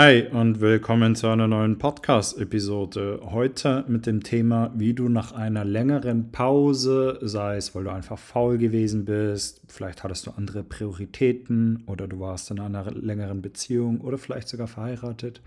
Hi 0.00 0.28
und 0.30 0.60
willkommen 0.60 1.16
zu 1.16 1.26
einer 1.26 1.48
neuen 1.48 1.76
Podcast-Episode. 1.76 3.18
Heute 3.32 3.84
mit 3.88 4.06
dem 4.06 4.22
Thema, 4.22 4.72
wie 4.76 4.94
du 4.94 5.08
nach 5.08 5.32
einer 5.32 5.64
längeren 5.64 6.30
Pause, 6.30 7.18
sei 7.20 7.56
es, 7.56 7.74
weil 7.74 7.82
du 7.82 7.90
einfach 7.90 8.16
faul 8.16 8.58
gewesen 8.58 9.06
bist, 9.06 9.60
vielleicht 9.66 10.04
hattest 10.04 10.28
du 10.28 10.30
andere 10.30 10.62
Prioritäten 10.62 11.82
oder 11.88 12.06
du 12.06 12.20
warst 12.20 12.48
in 12.52 12.60
einer 12.60 12.88
längeren 12.92 13.42
Beziehung 13.42 14.00
oder 14.00 14.18
vielleicht 14.18 14.46
sogar 14.46 14.68
verheiratet, 14.68 15.42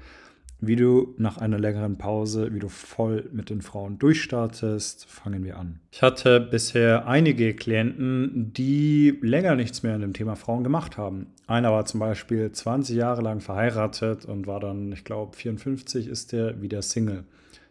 wie 0.59 0.75
du 0.75 1.15
nach 1.17 1.37
einer 1.37 1.57
längeren 1.57 1.97
Pause, 1.97 2.53
wie 2.53 2.59
du 2.59 2.67
voll 2.67 3.29
mit 3.31 3.49
den 3.49 3.61
Frauen 3.61 3.99
durchstartest, 3.99 5.05
fangen 5.05 5.45
wir 5.45 5.57
an. 5.57 5.79
Ich 5.91 6.01
hatte 6.01 6.41
bisher 6.41 7.07
einige 7.07 7.55
Klienten, 7.55 8.51
die 8.51 9.17
länger 9.21 9.55
nichts 9.55 9.81
mehr 9.81 9.95
in 9.95 10.01
dem 10.01 10.13
Thema 10.13 10.35
Frauen 10.35 10.65
gemacht 10.65 10.97
haben. 10.97 11.27
Einer 11.51 11.71
war 11.71 11.85
zum 11.85 11.99
Beispiel 11.99 12.51
20 12.51 12.95
Jahre 12.95 13.21
lang 13.21 13.41
verheiratet 13.41 14.25
und 14.25 14.47
war 14.47 14.59
dann, 14.59 14.91
ich 14.91 15.03
glaube, 15.03 15.35
54 15.35 16.07
ist 16.07 16.31
der 16.31 16.61
wieder 16.61 16.81
Single. 16.81 17.25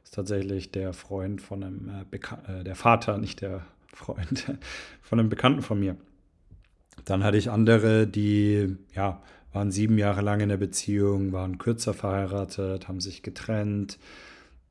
Ist 0.04 0.14
tatsächlich 0.14 0.70
der 0.70 0.92
Freund 0.92 1.40
von 1.40 1.64
einem 1.64 1.88
äh, 1.88 2.04
Bekan 2.10 2.44
äh, 2.46 2.64
der 2.64 2.76
Vater, 2.76 3.18
nicht 3.18 3.40
der 3.40 3.62
Freund, 3.92 4.52
von 5.02 5.18
einem 5.18 5.28
Bekannten 5.28 5.62
von 5.62 5.80
mir. 5.80 5.96
Dann 7.06 7.24
hatte 7.24 7.38
ich 7.38 7.50
andere, 7.50 8.06
die 8.06 8.76
ja 8.94 9.22
waren 9.52 9.70
sieben 9.70 9.98
Jahre 9.98 10.20
lang 10.20 10.40
in 10.40 10.48
der 10.48 10.56
Beziehung, 10.56 11.32
waren 11.32 11.58
kürzer 11.58 11.94
verheiratet, 11.94 12.88
haben 12.88 13.00
sich 13.00 13.22
getrennt, 13.22 13.98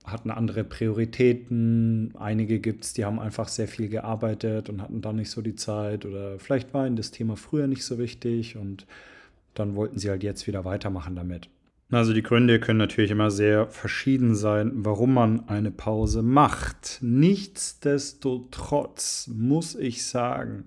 hatten 0.06 0.32
andere 0.32 0.64
Prioritäten. 0.64 2.14
Einige 2.18 2.60
gibt 2.60 2.84
es, 2.84 2.94
die 2.94 3.06
haben 3.06 3.20
einfach 3.20 3.48
sehr 3.48 3.68
viel 3.68 3.90
gearbeitet 3.90 4.70
und 4.70 4.82
hatten 4.82 5.02
dann 5.02 5.18
nicht 5.18 5.30
so 5.30 5.42
die 5.42 5.56
Zeit 5.56 6.06
oder 6.06 6.40
vielleicht 6.40 6.74
war 6.74 6.88
ihnen 6.88 6.96
das 6.96 7.12
Thema 7.12 7.36
früher 7.36 7.68
nicht 7.68 7.84
so 7.84 8.00
wichtig 8.00 8.58
und 8.58 8.88
dann 9.54 9.76
wollten 9.76 10.00
sie 10.00 10.10
halt 10.10 10.24
jetzt 10.24 10.48
wieder 10.48 10.66
weitermachen 10.66 11.16
damit. 11.16 11.50
Also 11.92 12.14
die 12.14 12.22
Gründe 12.22 12.60
können 12.60 12.78
natürlich 12.78 13.10
immer 13.10 13.32
sehr 13.32 13.66
verschieden 13.68 14.36
sein, 14.36 14.72
warum 14.76 15.12
man 15.14 15.50
eine 15.50 15.72
Pause 15.72 16.22
macht. 16.22 17.00
Nichtsdestotrotz 17.02 19.28
muss 19.34 19.74
ich 19.74 20.06
sagen, 20.06 20.66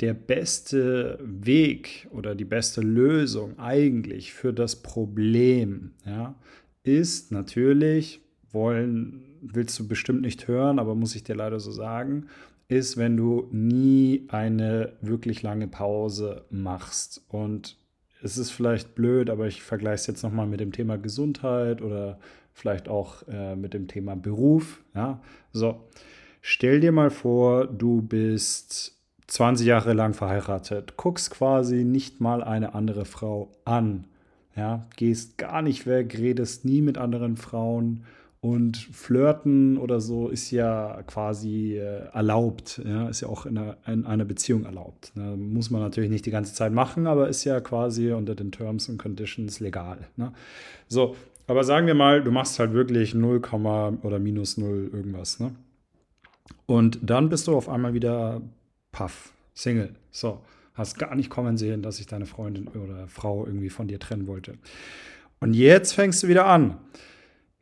der 0.00 0.12
beste 0.14 1.18
Weg 1.22 2.08
oder 2.10 2.34
die 2.34 2.44
beste 2.44 2.82
Lösung 2.82 3.58
eigentlich 3.58 4.34
für 4.34 4.52
das 4.52 4.76
Problem 4.76 5.92
ja, 6.04 6.34
ist 6.84 7.32
natürlich, 7.32 8.20
wollen, 8.52 9.24
willst 9.40 9.78
du 9.78 9.86
bestimmt 9.86 10.22
nicht 10.22 10.48
hören, 10.48 10.78
aber 10.78 10.94
muss 10.94 11.14
ich 11.14 11.24
dir 11.24 11.34
leider 11.34 11.60
so 11.60 11.70
sagen, 11.70 12.26
ist, 12.68 12.96
wenn 12.96 13.16
du 13.16 13.48
nie 13.50 14.26
eine 14.28 14.92
wirklich 15.00 15.42
lange 15.42 15.68
Pause 15.68 16.44
machst. 16.50 17.22
Und 17.28 17.76
es 18.22 18.36
ist 18.36 18.50
vielleicht 18.50 18.94
blöd, 18.94 19.30
aber 19.30 19.46
ich 19.46 19.62
vergleiche 19.62 19.94
es 19.94 20.06
jetzt 20.06 20.22
nochmal 20.22 20.46
mit 20.46 20.60
dem 20.60 20.72
Thema 20.72 20.98
Gesundheit 20.98 21.80
oder 21.80 22.18
vielleicht 22.52 22.88
auch 22.88 23.26
äh, 23.28 23.56
mit 23.56 23.74
dem 23.74 23.88
Thema 23.88 24.16
Beruf. 24.16 24.82
Ja, 24.94 25.20
so. 25.52 25.88
Stell 26.40 26.80
dir 26.80 26.92
mal 26.92 27.10
vor, 27.10 27.66
du 27.66 28.02
bist 28.02 28.96
20 29.26 29.66
Jahre 29.66 29.92
lang 29.92 30.14
verheiratet, 30.14 30.96
guckst 30.96 31.30
quasi 31.30 31.84
nicht 31.84 32.20
mal 32.20 32.42
eine 32.42 32.74
andere 32.74 33.04
Frau 33.04 33.52
an. 33.64 34.04
Ja, 34.56 34.86
gehst 34.96 35.38
gar 35.38 35.62
nicht 35.62 35.86
weg, 35.86 36.18
redest 36.18 36.64
nie 36.64 36.82
mit 36.82 36.98
anderen 36.98 37.36
Frauen 37.36 38.04
und 38.40 38.76
flirten 38.76 39.78
oder 39.78 40.00
so 40.00 40.28
ist 40.28 40.50
ja 40.52 41.02
quasi 41.06 41.76
äh, 41.76 42.06
erlaubt. 42.12 42.80
Ja, 42.84 43.08
ist 43.08 43.20
ja 43.20 43.28
auch 43.28 43.46
in 43.46 43.58
einer, 43.58 43.76
in 43.86 44.06
einer 44.06 44.24
Beziehung 44.24 44.64
erlaubt. 44.64 45.12
Ne? 45.16 45.36
Muss 45.36 45.70
man 45.70 45.80
natürlich 45.80 46.10
nicht 46.10 46.24
die 46.24 46.30
ganze 46.30 46.54
Zeit 46.54 46.72
machen, 46.72 47.06
aber 47.06 47.28
ist 47.28 47.44
ja 47.44 47.60
quasi 47.60 48.12
unter 48.12 48.34
den 48.34 48.52
Terms 48.52 48.88
and 48.88 49.00
Conditions 49.00 49.58
legal. 49.58 49.98
Ne? 50.16 50.32
So, 50.86 51.16
aber 51.48 51.64
sagen 51.64 51.86
wir 51.86 51.94
mal, 51.94 52.22
du 52.22 52.30
machst 52.30 52.58
halt 52.60 52.74
wirklich 52.74 53.14
0, 53.14 53.40
oder 54.02 54.18
minus 54.20 54.56
0 54.56 54.90
irgendwas. 54.92 55.40
Ne? 55.40 55.52
Und 56.66 57.00
dann 57.02 57.28
bist 57.30 57.48
du 57.48 57.56
auf 57.56 57.68
einmal 57.68 57.94
wieder 57.94 58.40
Paff, 58.92 59.32
Single. 59.54 59.94
So, 60.12 60.40
hast 60.74 60.98
gar 60.98 61.14
nicht 61.16 61.30
kommen 61.30 61.56
sehen, 61.56 61.82
dass 61.82 61.96
sich 61.96 62.06
deine 62.06 62.26
Freundin 62.26 62.68
oder 62.68 63.08
Frau 63.08 63.46
irgendwie 63.46 63.70
von 63.70 63.88
dir 63.88 63.98
trennen 63.98 64.28
wollte. 64.28 64.58
Und 65.40 65.54
jetzt 65.54 65.92
fängst 65.92 66.22
du 66.22 66.28
wieder 66.28 66.46
an. 66.46 66.78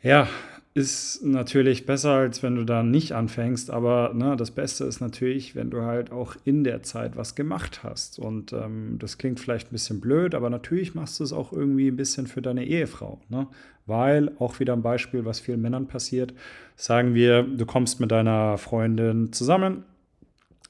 Ja, 0.02 0.28
ist 0.76 1.24
natürlich 1.24 1.86
besser, 1.86 2.10
als 2.10 2.42
wenn 2.42 2.54
du 2.54 2.64
da 2.64 2.82
nicht 2.82 3.12
anfängst, 3.12 3.70
aber 3.70 4.12
ne, 4.12 4.36
das 4.36 4.50
Beste 4.50 4.84
ist 4.84 5.00
natürlich, 5.00 5.56
wenn 5.56 5.70
du 5.70 5.80
halt 5.80 6.12
auch 6.12 6.36
in 6.44 6.64
der 6.64 6.82
Zeit 6.82 7.16
was 7.16 7.34
gemacht 7.34 7.82
hast. 7.82 8.18
Und 8.18 8.52
ähm, 8.52 8.96
das 8.98 9.16
klingt 9.16 9.40
vielleicht 9.40 9.68
ein 9.68 9.72
bisschen 9.72 10.00
blöd, 10.00 10.34
aber 10.34 10.50
natürlich 10.50 10.94
machst 10.94 11.18
du 11.18 11.24
es 11.24 11.32
auch 11.32 11.50
irgendwie 11.50 11.88
ein 11.88 11.96
bisschen 11.96 12.26
für 12.26 12.42
deine 12.42 12.66
Ehefrau. 12.66 13.22
Ne? 13.30 13.46
Weil, 13.86 14.32
auch 14.38 14.60
wieder 14.60 14.74
ein 14.74 14.82
Beispiel, 14.82 15.24
was 15.24 15.40
vielen 15.40 15.62
Männern 15.62 15.88
passiert, 15.88 16.34
sagen 16.74 17.14
wir, 17.14 17.42
du 17.42 17.64
kommst 17.64 17.98
mit 17.98 18.10
deiner 18.10 18.58
Freundin 18.58 19.32
zusammen, 19.32 19.84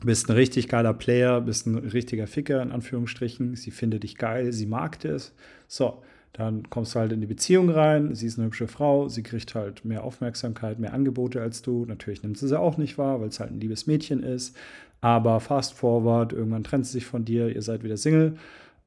bist 0.04 0.28
ein 0.28 0.34
richtig 0.34 0.68
geiler 0.68 0.94
Player, 0.94 1.40
bist 1.40 1.66
ein 1.66 1.78
richtiger 1.78 2.28
Ficker 2.28 2.62
in 2.62 2.70
Anführungsstrichen. 2.70 3.56
Sie 3.56 3.72
findet 3.72 4.04
dich 4.04 4.16
geil, 4.16 4.52
sie 4.52 4.66
mag 4.66 5.00
das. 5.00 5.34
So, 5.66 6.00
dann 6.36 6.68
kommst 6.68 6.94
du 6.94 6.98
halt 6.98 7.12
in 7.12 7.22
die 7.22 7.26
Beziehung 7.26 7.70
rein. 7.70 8.14
Sie 8.14 8.26
ist 8.26 8.38
eine 8.38 8.48
hübsche 8.48 8.68
Frau, 8.68 9.08
sie 9.08 9.22
kriegt 9.22 9.54
halt 9.54 9.86
mehr 9.86 10.04
Aufmerksamkeit, 10.04 10.78
mehr 10.78 10.92
Angebote 10.92 11.40
als 11.40 11.62
du. 11.62 11.86
Natürlich 11.86 12.22
nimmt 12.22 12.36
sie 12.36 12.46
sie 12.46 12.60
auch 12.60 12.76
nicht 12.76 12.98
wahr, 12.98 13.22
weil 13.22 13.28
es 13.28 13.40
halt 13.40 13.52
ein 13.52 13.60
liebes 13.60 13.86
Mädchen 13.86 14.22
ist. 14.22 14.54
Aber 15.00 15.40
fast 15.40 15.72
forward, 15.72 16.34
irgendwann 16.34 16.62
trennt 16.62 16.84
sie 16.84 16.92
sich 16.92 17.06
von 17.06 17.24
dir, 17.24 17.54
ihr 17.54 17.62
seid 17.62 17.84
wieder 17.84 17.96
Single. 17.96 18.36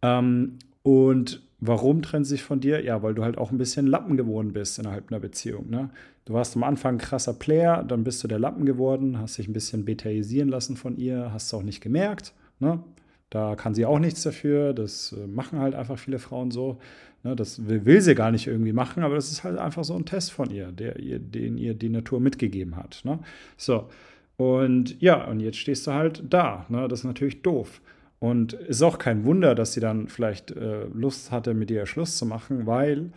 Ähm, 0.03 0.59
und 0.83 1.41
warum 1.59 2.03
trennt 2.03 2.27
sie 2.27 2.35
sich 2.35 2.43
von 2.43 2.59
dir? 2.59 2.83
Ja, 2.83 3.01
weil 3.01 3.15
du 3.15 3.23
halt 3.23 3.39
auch 3.39 3.51
ein 3.51 3.57
bisschen 3.57 3.87
Lappen 3.87 4.15
geworden 4.15 4.53
bist 4.53 4.77
innerhalb 4.77 5.11
einer 5.11 5.19
Beziehung. 5.19 5.71
Ne? 5.71 5.89
Du 6.25 6.33
warst 6.33 6.55
am 6.55 6.63
Anfang 6.63 6.95
ein 6.95 6.99
krasser 6.99 7.33
Player, 7.33 7.83
dann 7.83 8.03
bist 8.03 8.23
du 8.23 8.27
der 8.27 8.37
Lappen 8.37 8.67
geworden, 8.67 9.17
hast 9.17 9.39
dich 9.39 9.47
ein 9.47 9.53
bisschen 9.53 9.85
betaisieren 9.85 10.49
lassen 10.49 10.77
von 10.77 10.97
ihr, 10.97 11.33
hast 11.33 11.47
es 11.47 11.53
auch 11.55 11.63
nicht 11.63 11.81
gemerkt. 11.81 12.33
Ne? 12.59 12.79
Da 13.29 13.55
kann 13.55 13.75
sie 13.75 13.85
auch 13.85 13.99
nichts 13.99 14.23
dafür. 14.23 14.73
Das 14.73 15.13
äh, 15.13 15.27
machen 15.27 15.59
halt 15.59 15.75
einfach 15.75 15.99
viele 15.99 16.19
Frauen 16.19 16.51
so. 16.51 16.79
Ne? 17.23 17.35
Das 17.35 17.67
will, 17.67 18.01
sie 18.01 18.15
gar 18.15 18.31
nicht 18.31 18.47
irgendwie 18.47 18.73
machen, 18.73 19.03
aber 19.03 19.15
das 19.15 19.31
ist 19.31 19.43
halt 19.43 19.57
einfach 19.57 19.83
so 19.83 19.95
ein 19.95 20.05
Test 20.05 20.31
von 20.31 20.49
ihr, 20.49 20.71
der, 20.71 20.99
ihr, 20.99 21.19
den 21.19 21.57
ihr 21.57 21.73
die 21.73 21.89
Natur 21.89 22.19
mitgegeben 22.19 22.75
hat. 22.75 23.01
Ne? 23.03 23.19
So. 23.57 23.89
Und 24.37 24.99
ja, 25.01 25.25
und 25.25 25.41
jetzt 25.41 25.57
stehst 25.57 25.85
du 25.85 25.91
halt 25.91 26.23
da. 26.29 26.65
Ne? 26.69 26.87
Das 26.87 26.99
ist 26.99 27.05
natürlich 27.05 27.41
doof. 27.41 27.81
Und 28.19 28.53
ist 28.53 28.81
auch 28.81 28.97
kein 28.97 29.23
Wunder, 29.23 29.55
dass 29.55 29.73
sie 29.73 29.79
dann 29.79 30.07
vielleicht 30.07 30.51
äh, 30.51 30.85
Lust 30.93 31.31
hatte, 31.31 31.53
mit 31.53 31.69
dir 31.69 31.85
Schluss 31.85 32.17
zu 32.17 32.25
machen, 32.25 32.65
weil 32.65 33.11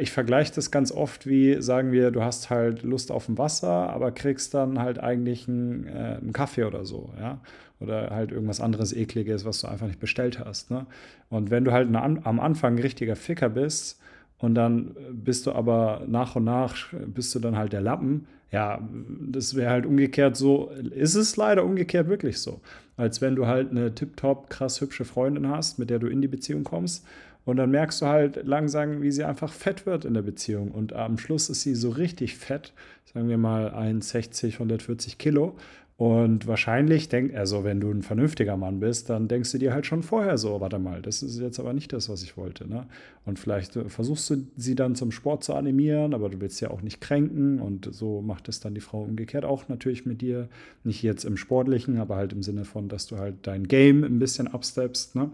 ich 0.00 0.10
vergleiche 0.10 0.52
das 0.54 0.70
ganz 0.70 0.92
oft 0.92 1.26
wie, 1.26 1.60
sagen 1.62 1.90
wir, 1.92 2.10
du 2.10 2.22
hast 2.22 2.50
halt 2.50 2.82
Lust 2.82 3.10
auf 3.10 3.28
ein 3.28 3.38
Wasser, 3.38 3.90
aber 3.90 4.12
kriegst 4.12 4.52
dann 4.52 4.78
halt 4.78 4.98
eigentlich 4.98 5.48
einen, 5.48 5.86
äh, 5.86 6.18
einen 6.20 6.32
Kaffee 6.32 6.64
oder 6.64 6.84
so, 6.84 7.12
ja. 7.18 7.40
Oder 7.80 8.10
halt 8.10 8.30
irgendwas 8.30 8.60
anderes 8.60 8.92
Ekliges, 8.94 9.46
was 9.46 9.62
du 9.62 9.68
einfach 9.68 9.86
nicht 9.86 10.00
bestellt 10.00 10.38
hast. 10.38 10.70
Ne? 10.70 10.84
Und 11.30 11.50
wenn 11.50 11.64
du 11.64 11.72
halt 11.72 11.88
eine, 11.88 12.02
am 12.26 12.38
Anfang 12.38 12.74
ein 12.74 12.82
richtiger 12.82 13.16
Ficker 13.16 13.48
bist 13.48 13.98
und 14.36 14.54
dann 14.54 14.94
bist 15.12 15.46
du 15.46 15.52
aber 15.52 16.02
nach 16.06 16.36
und 16.36 16.44
nach, 16.44 16.76
bist 17.06 17.34
du 17.34 17.38
dann 17.38 17.56
halt 17.56 17.72
der 17.72 17.80
Lappen, 17.80 18.26
ja, 18.52 18.86
das 19.30 19.54
wäre 19.54 19.70
halt 19.70 19.86
umgekehrt 19.86 20.36
so, 20.36 20.70
ist 20.90 21.14
es 21.14 21.38
leider 21.38 21.64
umgekehrt 21.64 22.08
wirklich 22.08 22.40
so. 22.40 22.60
Als 22.98 23.22
wenn 23.22 23.34
du 23.34 23.46
halt 23.46 23.70
eine 23.70 23.94
tiptop 23.94 24.50
krass 24.50 24.82
hübsche 24.82 25.06
Freundin 25.06 25.48
hast, 25.48 25.78
mit 25.78 25.88
der 25.88 26.00
du 26.00 26.08
in 26.08 26.20
die 26.20 26.28
Beziehung 26.28 26.64
kommst 26.64 27.06
und 27.44 27.56
dann 27.56 27.70
merkst 27.70 28.02
du 28.02 28.06
halt 28.06 28.46
langsam, 28.46 29.02
wie 29.02 29.10
sie 29.10 29.24
einfach 29.24 29.52
fett 29.52 29.86
wird 29.86 30.04
in 30.04 30.14
der 30.14 30.22
Beziehung. 30.22 30.70
Und 30.70 30.92
am 30.92 31.18
Schluss 31.18 31.48
ist 31.48 31.62
sie 31.62 31.74
so 31.74 31.90
richtig 31.90 32.36
fett, 32.36 32.72
sagen 33.12 33.28
wir 33.28 33.38
mal 33.38 33.74
1,60, 33.74 34.54
140 34.54 35.18
Kilo. 35.18 35.56
Und 36.00 36.46
wahrscheinlich 36.46 37.10
denk, 37.10 37.34
also 37.34 37.62
wenn 37.62 37.78
du 37.78 37.90
ein 37.90 38.00
vernünftiger 38.00 38.56
Mann 38.56 38.80
bist, 38.80 39.10
dann 39.10 39.28
denkst 39.28 39.52
du 39.52 39.58
dir 39.58 39.74
halt 39.74 39.84
schon 39.84 40.02
vorher 40.02 40.38
so, 40.38 40.58
warte 40.58 40.78
mal, 40.78 41.02
das 41.02 41.22
ist 41.22 41.38
jetzt 41.38 41.60
aber 41.60 41.74
nicht 41.74 41.92
das, 41.92 42.08
was 42.08 42.22
ich 42.22 42.38
wollte. 42.38 42.66
Ne? 42.66 42.86
Und 43.26 43.38
vielleicht 43.38 43.76
äh, 43.76 43.86
versuchst 43.90 44.30
du 44.30 44.46
sie 44.56 44.74
dann 44.74 44.94
zum 44.94 45.12
Sport 45.12 45.44
zu 45.44 45.52
animieren, 45.52 46.14
aber 46.14 46.30
du 46.30 46.40
willst 46.40 46.58
ja 46.62 46.70
auch 46.70 46.80
nicht 46.80 47.02
kränken. 47.02 47.60
Und 47.60 47.86
so 47.92 48.22
macht 48.22 48.48
es 48.48 48.60
dann 48.60 48.74
die 48.74 48.80
Frau 48.80 49.02
umgekehrt 49.02 49.44
auch 49.44 49.68
natürlich 49.68 50.06
mit 50.06 50.22
dir. 50.22 50.48
Nicht 50.84 51.02
jetzt 51.02 51.24
im 51.24 51.36
Sportlichen, 51.36 51.98
aber 51.98 52.16
halt 52.16 52.32
im 52.32 52.42
Sinne 52.42 52.64
von, 52.64 52.88
dass 52.88 53.06
du 53.06 53.18
halt 53.18 53.34
dein 53.42 53.68
Game 53.68 54.02
ein 54.02 54.18
bisschen 54.18 54.48
absteppst. 54.48 55.16
Ne? 55.16 55.30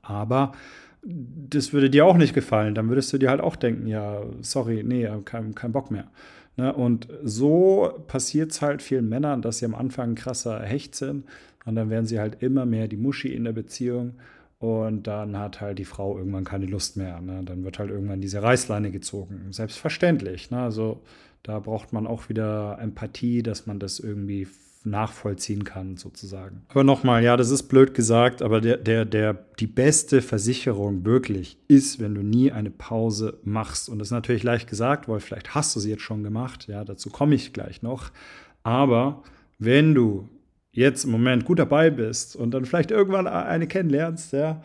Aber 0.00 0.52
das 1.06 1.72
würde 1.72 1.90
dir 1.90 2.06
auch 2.06 2.16
nicht 2.16 2.34
gefallen. 2.34 2.74
Dann 2.74 2.88
würdest 2.88 3.12
du 3.12 3.18
dir 3.18 3.30
halt 3.30 3.40
auch 3.40 3.56
denken, 3.56 3.86
ja, 3.86 4.22
sorry, 4.40 4.82
nee, 4.84 5.08
kein, 5.24 5.54
kein 5.54 5.72
Bock 5.72 5.90
mehr. 5.90 6.10
Ne? 6.56 6.72
Und 6.72 7.08
so 7.22 7.92
passiert 8.06 8.52
es 8.52 8.62
halt 8.62 8.82
vielen 8.82 9.08
Männern, 9.08 9.42
dass 9.42 9.58
sie 9.58 9.66
am 9.66 9.74
Anfang 9.74 10.14
krasser 10.14 10.62
Hecht 10.62 10.94
sind 10.94 11.24
und 11.64 11.74
dann 11.74 11.90
werden 11.90 12.06
sie 12.06 12.20
halt 12.20 12.42
immer 12.42 12.66
mehr 12.66 12.88
die 12.88 12.96
Muschi 12.96 13.28
in 13.28 13.44
der 13.44 13.52
Beziehung 13.52 14.14
und 14.58 15.06
dann 15.06 15.38
hat 15.38 15.60
halt 15.60 15.78
die 15.78 15.84
Frau 15.84 16.16
irgendwann 16.16 16.44
keine 16.44 16.66
Lust 16.66 16.96
mehr. 16.96 17.20
Ne? 17.20 17.42
Dann 17.44 17.64
wird 17.64 17.78
halt 17.78 17.90
irgendwann 17.90 18.20
diese 18.20 18.42
Reißleine 18.42 18.90
gezogen. 18.90 19.48
Selbstverständlich. 19.50 20.50
Ne? 20.50 20.58
Also 20.58 21.02
da 21.42 21.58
braucht 21.58 21.92
man 21.92 22.06
auch 22.06 22.28
wieder 22.28 22.78
Empathie, 22.80 23.42
dass 23.42 23.66
man 23.66 23.78
das 23.78 23.98
irgendwie 24.00 24.46
nachvollziehen 24.84 25.64
kann, 25.64 25.96
sozusagen. 25.96 26.62
Aber 26.68 26.84
nochmal, 26.84 27.22
ja, 27.24 27.36
das 27.36 27.50
ist 27.50 27.64
blöd 27.64 27.94
gesagt, 27.94 28.42
aber 28.42 28.60
der, 28.60 28.76
der, 28.76 29.04
der, 29.04 29.34
die 29.58 29.66
beste 29.66 30.20
Versicherung 30.20 31.04
wirklich 31.04 31.58
ist, 31.68 32.00
wenn 32.00 32.14
du 32.14 32.22
nie 32.22 32.52
eine 32.52 32.70
Pause 32.70 33.38
machst. 33.44 33.88
Und 33.88 33.98
das 33.98 34.08
ist 34.08 34.12
natürlich 34.12 34.42
leicht 34.42 34.68
gesagt, 34.68 35.08
weil 35.08 35.20
vielleicht 35.20 35.54
hast 35.54 35.74
du 35.74 35.80
sie 35.80 35.90
jetzt 35.90 36.02
schon 36.02 36.22
gemacht, 36.22 36.66
ja, 36.68 36.84
dazu 36.84 37.10
komme 37.10 37.34
ich 37.34 37.52
gleich 37.52 37.82
noch. 37.82 38.10
Aber 38.62 39.22
wenn 39.58 39.94
du 39.94 40.28
jetzt 40.72 41.04
im 41.04 41.12
Moment 41.12 41.44
gut 41.44 41.58
dabei 41.58 41.90
bist 41.90 42.36
und 42.36 42.50
dann 42.50 42.64
vielleicht 42.64 42.90
irgendwann 42.90 43.26
eine 43.26 43.66
kennenlernst, 43.66 44.32
ja, 44.32 44.62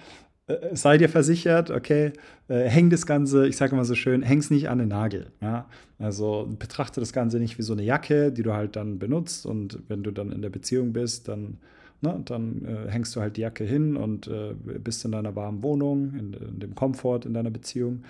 sei 0.73 0.97
dir 0.97 1.09
versichert, 1.09 1.69
okay, 1.69 2.13
äh, 2.47 2.63
häng 2.63 2.89
das 2.89 3.05
Ganze, 3.05 3.47
ich 3.47 3.57
sage 3.57 3.75
mal 3.75 3.85
so 3.85 3.95
schön, 3.95 4.23
häng's 4.23 4.49
nicht 4.49 4.69
an 4.69 4.79
den 4.79 4.89
Nagel. 4.89 5.27
Ja? 5.41 5.67
Also 5.99 6.47
betrachte 6.57 6.99
das 6.99 7.13
Ganze 7.13 7.39
nicht 7.39 7.57
wie 7.57 7.63
so 7.63 7.73
eine 7.73 7.83
Jacke, 7.83 8.31
die 8.31 8.43
du 8.43 8.53
halt 8.53 8.75
dann 8.75 8.99
benutzt 8.99 9.45
und 9.45 9.79
wenn 9.87 10.03
du 10.03 10.11
dann 10.11 10.31
in 10.31 10.41
der 10.41 10.49
Beziehung 10.49 10.93
bist, 10.93 11.27
dann, 11.27 11.57
ne, 12.01 12.21
dann 12.25 12.65
äh, 12.65 12.91
hängst 12.91 13.15
du 13.15 13.21
halt 13.21 13.37
die 13.37 13.41
Jacke 13.41 13.63
hin 13.63 13.95
und 13.95 14.27
äh, 14.27 14.53
bist 14.53 15.05
in 15.05 15.11
deiner 15.11 15.35
warmen 15.35 15.61
Wohnung, 15.61 16.13
in, 16.17 16.33
in, 16.33 16.59
dem 16.59 16.73
Komfort 16.73 17.21
in 17.25 17.33
deiner 17.33 17.51
Beziehung 17.51 18.03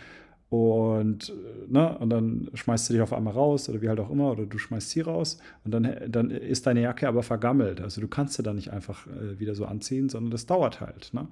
und, 0.49 1.29
äh, 1.29 1.71
ne, 1.71 1.97
und 1.99 2.09
dann 2.09 2.49
schmeißt 2.53 2.89
du 2.89 2.93
dich 2.93 3.01
auf 3.01 3.13
einmal 3.13 3.33
raus 3.33 3.69
oder 3.69 3.81
wie 3.81 3.89
halt 3.89 3.99
auch 3.99 4.09
immer 4.09 4.31
oder 4.31 4.45
du 4.45 4.57
schmeißt 4.57 4.89
sie 4.89 5.01
raus 5.01 5.39
und 5.63 5.71
dann, 5.71 5.95
dann 6.07 6.31
ist 6.31 6.65
deine 6.65 6.81
Jacke 6.81 7.07
aber 7.07 7.21
vergammelt. 7.21 7.81
Also 7.81 8.01
du 8.01 8.07
kannst 8.07 8.35
sie 8.35 8.43
dann 8.43 8.55
nicht 8.55 8.71
einfach 8.71 9.05
äh, 9.07 9.39
wieder 9.39 9.53
so 9.55 9.65
anziehen, 9.65 10.09
sondern 10.09 10.31
das 10.31 10.45
dauert 10.45 10.81
halt. 10.81 11.13
Ne? 11.13 11.27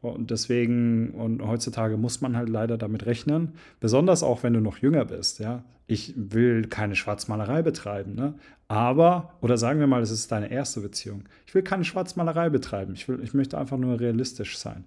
Und 0.00 0.30
deswegen, 0.30 1.10
und 1.10 1.42
heutzutage 1.42 1.96
muss 1.96 2.20
man 2.20 2.36
halt 2.36 2.48
leider 2.48 2.78
damit 2.78 3.06
rechnen, 3.06 3.54
besonders 3.80 4.22
auch 4.22 4.42
wenn 4.42 4.52
du 4.52 4.60
noch 4.60 4.78
jünger 4.78 5.04
bist, 5.04 5.40
ja. 5.40 5.64
Ich 5.90 6.12
will 6.16 6.66
keine 6.66 6.94
Schwarzmalerei 6.94 7.62
betreiben, 7.62 8.14
ne? 8.14 8.34
Aber, 8.68 9.32
oder 9.40 9.56
sagen 9.56 9.80
wir 9.80 9.86
mal, 9.86 10.02
es 10.02 10.10
ist 10.10 10.30
deine 10.30 10.50
erste 10.50 10.80
Beziehung. 10.80 11.24
Ich 11.46 11.54
will 11.54 11.62
keine 11.62 11.84
Schwarzmalerei 11.84 12.50
betreiben. 12.50 12.92
Ich, 12.92 13.08
will, 13.08 13.20
ich 13.22 13.32
möchte 13.32 13.56
einfach 13.56 13.78
nur 13.78 13.98
realistisch 13.98 14.58
sein. 14.58 14.84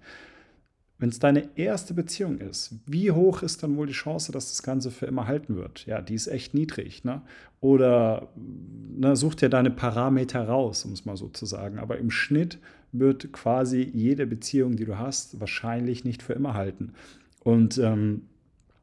Wenn 0.98 1.08
es 1.08 1.18
deine 1.18 1.48
erste 1.56 1.94
Beziehung 1.94 2.38
ist, 2.38 2.76
wie 2.86 3.10
hoch 3.10 3.42
ist 3.42 3.64
dann 3.64 3.76
wohl 3.76 3.88
die 3.88 3.92
Chance, 3.92 4.30
dass 4.30 4.50
das 4.50 4.62
Ganze 4.62 4.92
für 4.92 5.06
immer 5.06 5.26
halten 5.26 5.56
wird? 5.56 5.84
Ja, 5.86 6.00
die 6.00 6.14
ist 6.14 6.28
echt 6.28 6.54
niedrig. 6.54 7.02
Ne? 7.02 7.22
Oder 7.60 8.28
ne, 8.36 9.16
such 9.16 9.34
dir 9.34 9.48
deine 9.48 9.72
Parameter 9.72 10.46
raus, 10.46 10.84
um 10.84 10.92
es 10.92 11.04
mal 11.04 11.16
so 11.16 11.26
zu 11.28 11.44
sagen. 11.44 11.80
Aber 11.80 11.98
im 11.98 12.12
Schnitt 12.12 12.60
wird 12.92 13.32
quasi 13.32 13.82
jede 13.82 14.26
Beziehung, 14.26 14.76
die 14.76 14.84
du 14.84 14.98
hast, 14.98 15.40
wahrscheinlich 15.40 16.04
nicht 16.04 16.22
für 16.22 16.34
immer 16.34 16.54
halten. 16.54 16.92
Und 17.42 17.78
ähm, 17.78 18.22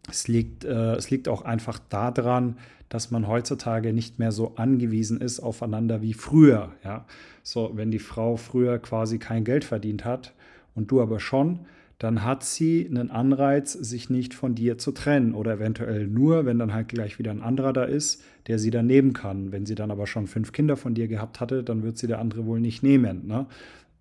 es, 0.09 0.27
liegt, 0.27 0.65
äh, 0.65 0.95
es 0.95 1.09
liegt 1.09 1.27
auch 1.27 1.43
einfach 1.43 1.79
daran, 1.79 2.57
dass 2.89 3.11
man 3.11 3.27
heutzutage 3.27 3.93
nicht 3.93 4.17
mehr 4.17 4.31
so 4.31 4.55
angewiesen 4.55 5.21
ist 5.21 5.39
aufeinander 5.39 6.01
wie 6.01 6.13
früher. 6.13 6.73
Ja? 6.83 7.05
So, 7.43 7.71
wenn 7.75 7.91
die 7.91 7.99
Frau 7.99 8.35
früher 8.35 8.79
quasi 8.79 9.19
kein 9.19 9.43
Geld 9.43 9.63
verdient 9.63 10.05
hat 10.05 10.33
und 10.73 10.89
du 10.89 10.99
aber 11.01 11.19
schon, 11.19 11.59
dann 11.99 12.23
hat 12.23 12.43
sie 12.43 12.87
einen 12.89 13.11
Anreiz, 13.11 13.73
sich 13.73 14.09
nicht 14.09 14.33
von 14.33 14.55
dir 14.55 14.77
zu 14.77 14.93
trennen. 14.93 15.35
Oder 15.35 15.55
eventuell 15.55 16.07
nur, 16.07 16.45
wenn 16.45 16.57
dann 16.57 16.73
halt 16.73 16.87
gleich 16.87 17.19
wieder 17.19 17.29
ein 17.29 17.41
anderer 17.41 17.73
da 17.73 17.83
ist, 17.83 18.23
der 18.47 18.57
sie 18.57 18.71
dann 18.71 18.87
nehmen 18.87 19.11
kann. 19.11 19.51
Wenn 19.51 19.65
sie 19.65 19.75
dann 19.75 19.91
aber 19.91 20.07
schon 20.07 20.25
fünf 20.25 20.53
Kinder 20.53 20.77
von 20.77 20.93
dir 20.93 21.09
gehabt 21.09 21.41
hatte, 21.41 21.61
dann 21.61 21.83
wird 21.83 21.97
sie 21.97 22.07
der 22.07 22.19
andere 22.19 22.45
wohl 22.45 22.61
nicht 22.61 22.83
nehmen. 22.83 23.27
Ne? 23.27 23.45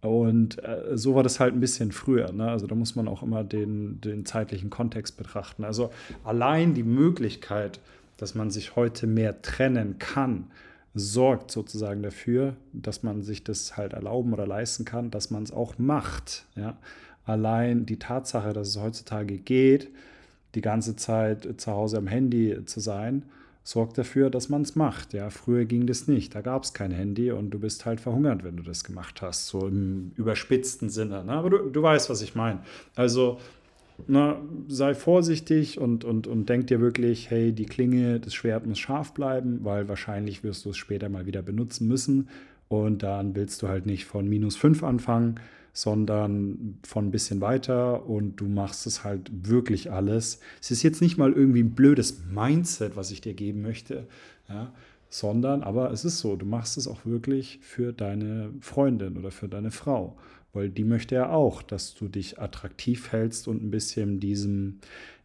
Und 0.01 0.63
äh, 0.63 0.97
so 0.97 1.15
war 1.15 1.23
das 1.23 1.41
halt 1.41 1.55
ein 1.55 1.61
bisschen 1.61 1.91
früher. 1.91 2.33
Ne? 2.33 2.49
Also 2.49 2.67
da 2.67 2.75
muss 2.75 2.95
man 2.95 3.09
auch 3.09 3.23
immer 3.23 3.43
den, 3.43 4.01
den 4.01 4.25
zeitlichen 4.25 4.71
Kontext 4.71 5.17
betrachten. 5.17 5.65
Also 5.65 5.91
allein 6.25 6.75
die 6.75 6.85
Möglichkeit, 6.85 7.81
dass 8.17 8.35
man 8.35 8.51
sich 8.51 8.77
heute 8.77 9.07
mehr 9.07 9.43
trennen 9.43 9.99
kann, 9.99 10.47
sorgt 10.95 11.51
sozusagen 11.51 12.03
dafür, 12.03 12.57
dass 12.73 13.03
man 13.03 13.23
sich 13.23 13.45
das 13.45 13.77
halt 13.77 13.93
erlauben 13.93 14.33
oder 14.33 14.47
leisten 14.47 14.85
kann, 14.85 15.11
dass 15.11 15.31
man 15.31 15.43
es 15.43 15.53
auch 15.53 15.79
macht. 15.79 16.45
Ja? 16.55 16.77
Allein 17.25 17.85
die 17.85 17.99
Tatsache, 17.99 18.53
dass 18.53 18.69
es 18.69 18.81
heutzutage 18.81 19.37
geht, 19.37 19.89
die 20.55 20.61
ganze 20.61 20.97
Zeit 20.97 21.61
zu 21.61 21.73
Hause 21.73 21.99
am 21.99 22.07
Handy 22.07 22.65
zu 22.65 22.81
sein 22.81 23.25
sorgt 23.69 23.99
dafür, 23.99 24.31
dass 24.31 24.49
man 24.49 24.63
es 24.63 24.77
macht. 24.77 25.13
Ja, 25.13 25.29
früher 25.29 25.67
ging 25.67 25.87
das 25.87 26.09
nicht. 26.09 26.35
Da 26.35 26.41
gab 26.41 26.63
es 26.65 26.73
kein 26.73 26.91
Handy 26.91 27.31
und 27.33 27.51
du 27.51 27.59
bist 27.59 27.85
halt 27.85 28.01
verhungert, 28.01 28.43
wenn 28.43 28.57
du 28.57 28.63
das 28.63 28.83
gemacht 28.83 29.21
hast, 29.21 29.47
so 29.49 29.69
im 29.69 30.13
überspitzten 30.17 30.89
Sinne. 30.89 31.23
Ne? 31.23 31.33
Aber 31.33 31.51
du, 31.51 31.59
du 31.69 31.83
weißt, 31.83 32.09
was 32.09 32.23
ich 32.23 32.35
meine. 32.35 32.61
Also 32.97 33.39
na, 34.07 34.41
sei 34.69 34.95
vorsichtig 34.95 35.79
und, 35.79 36.03
und, 36.07 36.27
und 36.27 36.49
denk 36.49 36.69
dir 36.69 36.81
wirklich, 36.81 37.29
hey, 37.29 37.53
die 37.53 37.67
Klinge, 37.67 38.21
das 38.21 38.33
Schwert 38.33 38.67
muss 38.67 38.79
scharf 38.79 39.13
bleiben, 39.13 39.59
weil 39.65 39.87
wahrscheinlich 39.87 40.43
wirst 40.43 40.65
du 40.65 40.71
es 40.71 40.79
später 40.79 41.11
mal 41.11 41.27
wieder 41.27 41.43
benutzen 41.43 41.89
müssen. 41.89 42.29
Und 42.69 43.03
dann 43.03 43.35
willst 43.35 43.63
du 43.63 43.69
halt 43.69 43.87
nicht 43.87 44.05
von 44.05 44.29
minus 44.29 44.57
5 44.57 44.83
anfangen, 44.83 45.41
sondern 45.73 46.79
von 46.85 47.07
ein 47.07 47.11
bisschen 47.11 47.41
weiter 47.41 48.07
und 48.07 48.37
du 48.37 48.49
machst 48.49 48.87
es 48.87 49.05
halt 49.05 49.31
wirklich 49.49 49.93
alles. 49.93 50.41
Es 50.61 50.71
ist 50.71 50.83
jetzt 50.83 51.01
nicht 51.01 51.19
mal 51.19 51.33
irgendwie 51.33 51.63
ein 51.63 51.75
blödes 51.75 52.25
Mindset, 52.31 52.97
was 52.97 53.11
ich 53.11 53.21
dir 53.21 53.35
geben 53.35 53.63
möchte, 53.63 54.09
ja, 54.49 54.73
sondern 55.09 55.63
aber 55.63 55.93
es 55.93 56.05
ist 56.05 56.19
so, 56.19 56.37
du 56.37 56.47
machst 56.47 56.77
es 56.79 56.89
auch 56.89 57.07
wirklich 57.07 57.61
für 57.63 57.93
deine 57.93 58.51
Freundin 58.61 59.17
oder 59.17 59.31
für 59.31 59.49
deine 59.49 59.71
Frau, 59.71 60.17
weil 60.53 60.69
die 60.69 60.85
möchte 60.85 61.15
ja 61.15 61.31
auch, 61.31 61.63
dass 61.63 61.95
du 61.95 62.09
dich 62.09 62.41
attraktiv 62.41 63.13
hältst 63.13 63.47
und 63.47 63.63
ein 63.63 63.71
bisschen 63.71 64.19
diesem, 64.19 64.81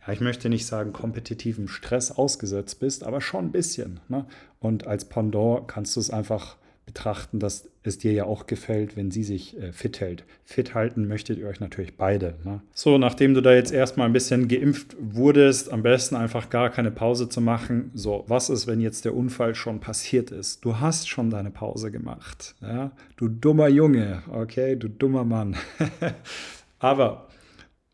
ja, 0.06 0.14
ich 0.14 0.22
möchte 0.22 0.50
nicht 0.50 0.68
sagen 0.68 0.94
kompetitiven 0.94 1.68
Stress 1.68 2.12
ausgesetzt 2.12 2.80
bist, 2.80 3.04
aber 3.04 3.22
schon 3.22 3.46
ein 3.46 3.52
bisschen. 3.52 4.00
Ne? 4.08 4.26
Und 4.60 4.86
als 4.86 5.06
Pendant 5.06 5.68
kannst 5.68 5.96
du 5.96 6.00
es 6.00 6.12
einfach 6.12 6.58
betrachten, 6.86 7.40
dass 7.40 7.70
es 7.84 7.98
dir 7.98 8.12
ja 8.12 8.26
auch 8.26 8.46
gefällt, 8.46 8.96
wenn 8.98 9.12
sie 9.12 9.24
sich 9.24 9.58
äh, 9.58 9.72
fit 9.72 10.00
hält. 10.00 10.24
Fit 10.44 10.74
halten 10.74 11.08
möchtet 11.08 11.38
ihr 11.38 11.48
euch 11.48 11.60
natürlich 11.60 11.98
beide. 11.98 12.36
Ne? 12.44 12.62
So, 12.74 12.98
nachdem 12.98 13.34
du 13.34 13.42
da 13.42 13.54
jetzt 13.54 13.72
erstmal 13.72 14.08
ein 14.08 14.14
bisschen 14.14 14.48
geimpft 14.48 14.96
wurdest, 15.00 15.72
am 15.72 15.84
besten 15.84 16.16
einfach 16.16 16.50
gar 16.50 16.70
keine 16.70 16.92
Pause 16.92 17.30
zu 17.30 17.42
machen. 17.42 17.92
So, 17.94 18.26
was 18.28 18.50
ist, 18.50 18.68
wenn 18.68 18.80
jetzt 18.80 19.06
der 19.06 19.16
Unfall 19.16 19.56
schon 19.56 19.80
passiert 19.80 20.32
ist? 20.32 20.64
Du 20.66 20.80
hast 20.80 21.10
schon 21.10 21.30
deine 21.30 21.52
Pause 21.52 21.92
gemacht. 21.92 22.56
Ja? 22.62 22.92
Du 23.18 23.28
dummer 23.28 23.68
Junge, 23.68 24.24
okay, 24.32 24.76
du 24.76 24.88
dummer 24.90 25.24
Mann. 25.24 25.56
Aber 26.80 27.28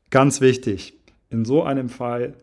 ganz 0.10 0.42
wichtig, 0.42 0.94
in 1.30 1.46
so 1.46 1.64
einem 1.64 1.90
Fall 1.90 2.34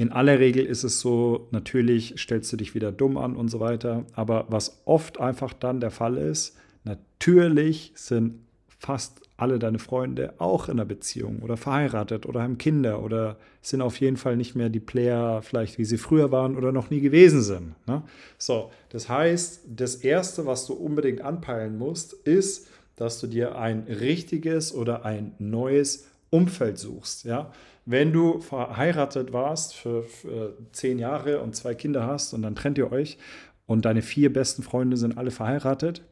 in 0.00 0.12
aller 0.12 0.38
Regel 0.38 0.64
ist 0.64 0.82
es 0.82 0.98
so, 0.98 1.48
natürlich 1.50 2.14
stellst 2.16 2.50
du 2.50 2.56
dich 2.56 2.74
wieder 2.74 2.90
dumm 2.90 3.18
an 3.18 3.36
und 3.36 3.48
so 3.48 3.60
weiter. 3.60 4.06
Aber 4.14 4.46
was 4.48 4.80
oft 4.86 5.20
einfach 5.20 5.52
dann 5.52 5.78
der 5.78 5.90
Fall 5.90 6.16
ist, 6.16 6.56
natürlich 6.84 7.92
sind 7.96 8.40
fast 8.78 9.20
alle 9.36 9.58
deine 9.58 9.78
Freunde 9.78 10.32
auch 10.38 10.68
in 10.68 10.80
einer 10.80 10.86
Beziehung 10.86 11.40
oder 11.40 11.58
verheiratet 11.58 12.24
oder 12.24 12.40
haben 12.40 12.56
Kinder 12.56 13.02
oder 13.02 13.36
sind 13.60 13.82
auf 13.82 14.00
jeden 14.00 14.16
Fall 14.16 14.38
nicht 14.38 14.56
mehr 14.56 14.70
die 14.70 14.80
Player, 14.80 15.42
vielleicht 15.42 15.76
wie 15.76 15.84
sie 15.84 15.98
früher 15.98 16.32
waren 16.32 16.56
oder 16.56 16.72
noch 16.72 16.88
nie 16.88 17.00
gewesen 17.00 17.42
sind. 17.42 17.74
Ne? 17.86 18.02
So, 18.38 18.70
das 18.88 19.10
heißt, 19.10 19.66
das 19.68 19.96
Erste, 19.96 20.46
was 20.46 20.66
du 20.66 20.72
unbedingt 20.72 21.20
anpeilen 21.20 21.76
musst, 21.76 22.14
ist, 22.14 22.68
dass 22.96 23.20
du 23.20 23.26
dir 23.26 23.58
ein 23.58 23.80
richtiges 23.80 24.74
oder 24.74 25.04
ein 25.04 25.34
neues 25.38 26.06
Umfeld 26.30 26.78
suchst. 26.78 27.26
Ja? 27.26 27.52
Wenn 27.90 28.12
du 28.12 28.40
verheiratet 28.40 29.32
warst 29.32 29.74
für, 29.74 30.04
für 30.04 30.56
zehn 30.72 30.98
Jahre 30.98 31.40
und 31.40 31.56
zwei 31.56 31.74
Kinder 31.74 32.06
hast 32.06 32.32
und 32.32 32.42
dann 32.42 32.54
trennt 32.54 32.78
ihr 32.78 32.92
euch 32.92 33.18
und 33.66 33.84
deine 33.84 34.02
vier 34.02 34.32
besten 34.32 34.62
Freunde 34.62 34.96
sind 34.96 35.18
alle 35.18 35.30
verheiratet, 35.30 36.02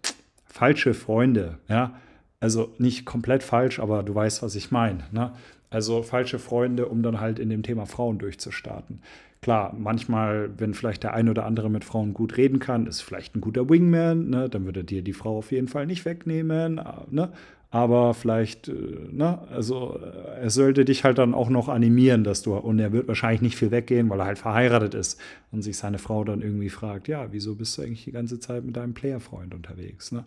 falsche 0.44 0.94
Freunde, 0.94 1.58
ja. 1.68 1.94
Also 2.40 2.72
nicht 2.78 3.04
komplett 3.04 3.42
falsch, 3.42 3.80
aber 3.80 4.04
du 4.04 4.14
weißt, 4.14 4.44
was 4.44 4.54
ich 4.54 4.70
meine. 4.70 5.02
Ne? 5.10 5.32
Also 5.70 6.04
falsche 6.04 6.38
Freunde, 6.38 6.86
um 6.86 7.02
dann 7.02 7.20
halt 7.20 7.40
in 7.40 7.50
dem 7.50 7.64
Thema 7.64 7.84
Frauen 7.84 8.18
durchzustarten. 8.18 9.02
Klar, 9.40 9.74
manchmal, 9.76 10.50
wenn 10.58 10.74
vielleicht 10.74 11.02
der 11.02 11.14
eine 11.14 11.30
oder 11.30 11.46
andere 11.46 11.68
mit 11.68 11.84
Frauen 11.84 12.14
gut 12.14 12.36
reden 12.36 12.58
kann, 12.58 12.86
ist 12.86 13.02
vielleicht 13.02 13.36
ein 13.36 13.40
guter 13.40 13.68
Wingman, 13.68 14.30
ne? 14.30 14.48
dann 14.48 14.64
würde 14.64 14.84
dir 14.84 15.02
die 15.02 15.12
Frau 15.12 15.38
auf 15.38 15.52
jeden 15.52 15.68
Fall 15.68 15.86
nicht 15.86 16.04
wegnehmen. 16.04 16.80
Ne? 17.10 17.32
Aber 17.70 18.14
vielleicht, 18.14 18.68
äh, 18.68 18.72
ne, 19.10 19.40
also 19.50 20.00
äh, 20.02 20.40
er 20.42 20.50
sollte 20.50 20.84
dich 20.84 21.04
halt 21.04 21.18
dann 21.18 21.34
auch 21.34 21.50
noch 21.50 21.68
animieren, 21.68 22.24
dass 22.24 22.42
du, 22.42 22.54
und 22.54 22.78
er 22.78 22.92
wird 22.92 23.08
wahrscheinlich 23.08 23.42
nicht 23.42 23.56
viel 23.56 23.70
weggehen, 23.70 24.08
weil 24.08 24.20
er 24.20 24.26
halt 24.26 24.38
verheiratet 24.38 24.94
ist 24.94 25.20
und 25.52 25.62
sich 25.62 25.76
seine 25.76 25.98
Frau 25.98 26.24
dann 26.24 26.40
irgendwie 26.40 26.70
fragt, 26.70 27.08
ja, 27.08 27.30
wieso 27.30 27.56
bist 27.56 27.76
du 27.76 27.82
eigentlich 27.82 28.04
die 28.04 28.12
ganze 28.12 28.40
Zeit 28.40 28.64
mit 28.64 28.76
deinem 28.76 28.94
Playerfreund 28.94 29.54
unterwegs? 29.54 30.12
Ne? 30.12 30.24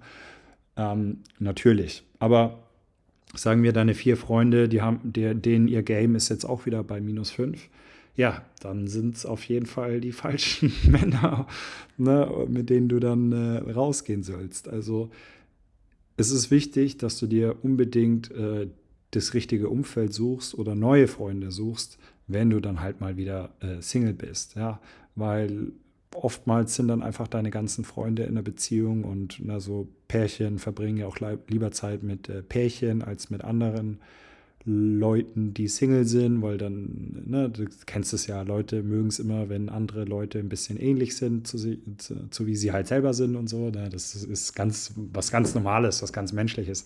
Ähm, 0.78 1.18
natürlich, 1.40 2.04
aber 2.20 2.60
sagen 3.34 3.64
wir, 3.64 3.74
deine 3.74 3.96
vier 3.96 4.18
Freunde, 4.18 4.70
die 4.70 4.82
haben, 4.82 5.00
der, 5.04 5.34
denen 5.34 5.68
ihr 5.68 5.82
Game 5.82 6.16
ist 6.16 6.30
jetzt 6.30 6.46
auch 6.46 6.66
wieder 6.66 6.84
bei 6.84 7.02
minus 7.02 7.32
fünf. 7.32 7.70
Ja, 8.16 8.44
dann 8.60 8.88
sind 8.88 9.16
es 9.16 9.26
auf 9.26 9.44
jeden 9.46 9.66
Fall 9.66 10.00
die 10.00 10.12
falschen 10.12 10.72
Männer, 10.88 11.48
ne, 11.98 12.30
mit 12.48 12.70
denen 12.70 12.88
du 12.88 13.00
dann 13.00 13.32
äh, 13.32 13.72
rausgehen 13.72 14.22
sollst. 14.22 14.70
Also 14.70 15.10
es 16.18 16.32
ist 16.32 16.52
wichtig, 16.52 16.98
dass 16.98 17.18
du 17.20 17.28
dir 17.28 17.58
unbedingt 17.64 18.32
äh, 18.32 18.68
das 19.12 19.34
richtige 19.34 19.70
Umfeld 19.70 20.14
suchst 20.14 20.56
oder 20.56 20.76
neue 20.76 21.08
Freunde 21.08 21.52
suchst, 21.52 21.98
wenn 22.28 22.50
du 22.50 22.60
dann 22.60 22.82
halt 22.82 23.02
mal 23.02 23.18
wieder 23.18 23.50
äh, 23.60 23.82
Single 23.82 24.14
bist. 24.14 24.56
Ja, 24.56 24.80
weil 25.16 25.72
oftmals 26.14 26.76
sind 26.76 26.88
dann 26.88 27.04
einfach 27.04 27.28
deine 27.28 27.52
ganzen 27.52 27.84
Freunde 27.84 28.24
in 28.24 28.36
der 28.36 28.42
Beziehung 28.42 29.04
und 29.04 29.40
na, 29.44 29.60
so 29.60 29.88
Pärchen 30.08 30.60
verbringen 30.60 30.98
ja 30.98 31.08
auch 31.08 31.18
lieber 31.48 31.72
Zeit 31.72 32.04
mit 32.04 32.30
äh, 32.30 32.42
Pärchen 32.42 33.02
als 33.02 33.30
mit 33.30 33.44
anderen 33.44 34.00
Leuten, 34.66 35.54
die 35.54 35.68
Single 35.68 36.06
sind, 36.06 36.42
weil 36.42 36.58
dann, 36.58 37.24
ne, 37.26 37.50
du 37.50 37.66
kennst 37.86 38.14
es 38.14 38.28
ja, 38.28 38.44
Leute 38.44 38.84
mögen 38.84 39.08
es 39.08 39.20
immer, 39.20 39.50
wenn 39.50 39.70
andere 39.70 40.06
Leute 40.06 40.40
ein 40.40 40.50
bisschen 40.50 40.80
ähnlich 40.80 41.16
sind, 41.16 41.48
zu, 41.48 41.58
zu, 41.58 42.30
zu 42.30 42.46
wie 42.46 42.56
sie 42.56 42.72
halt 42.72 42.88
selber 42.88 43.14
sind 43.14 43.36
und 43.36 43.48
so. 43.48 43.70
Ne? 43.72 43.90
Das 43.90 44.14
ist 44.14 44.56
ganz, 44.56 44.94
was 44.96 45.32
ganz 45.32 45.56
Normales, 45.56 46.04
was 46.04 46.14
ganz 46.14 46.32
Menschliches. 46.32 46.84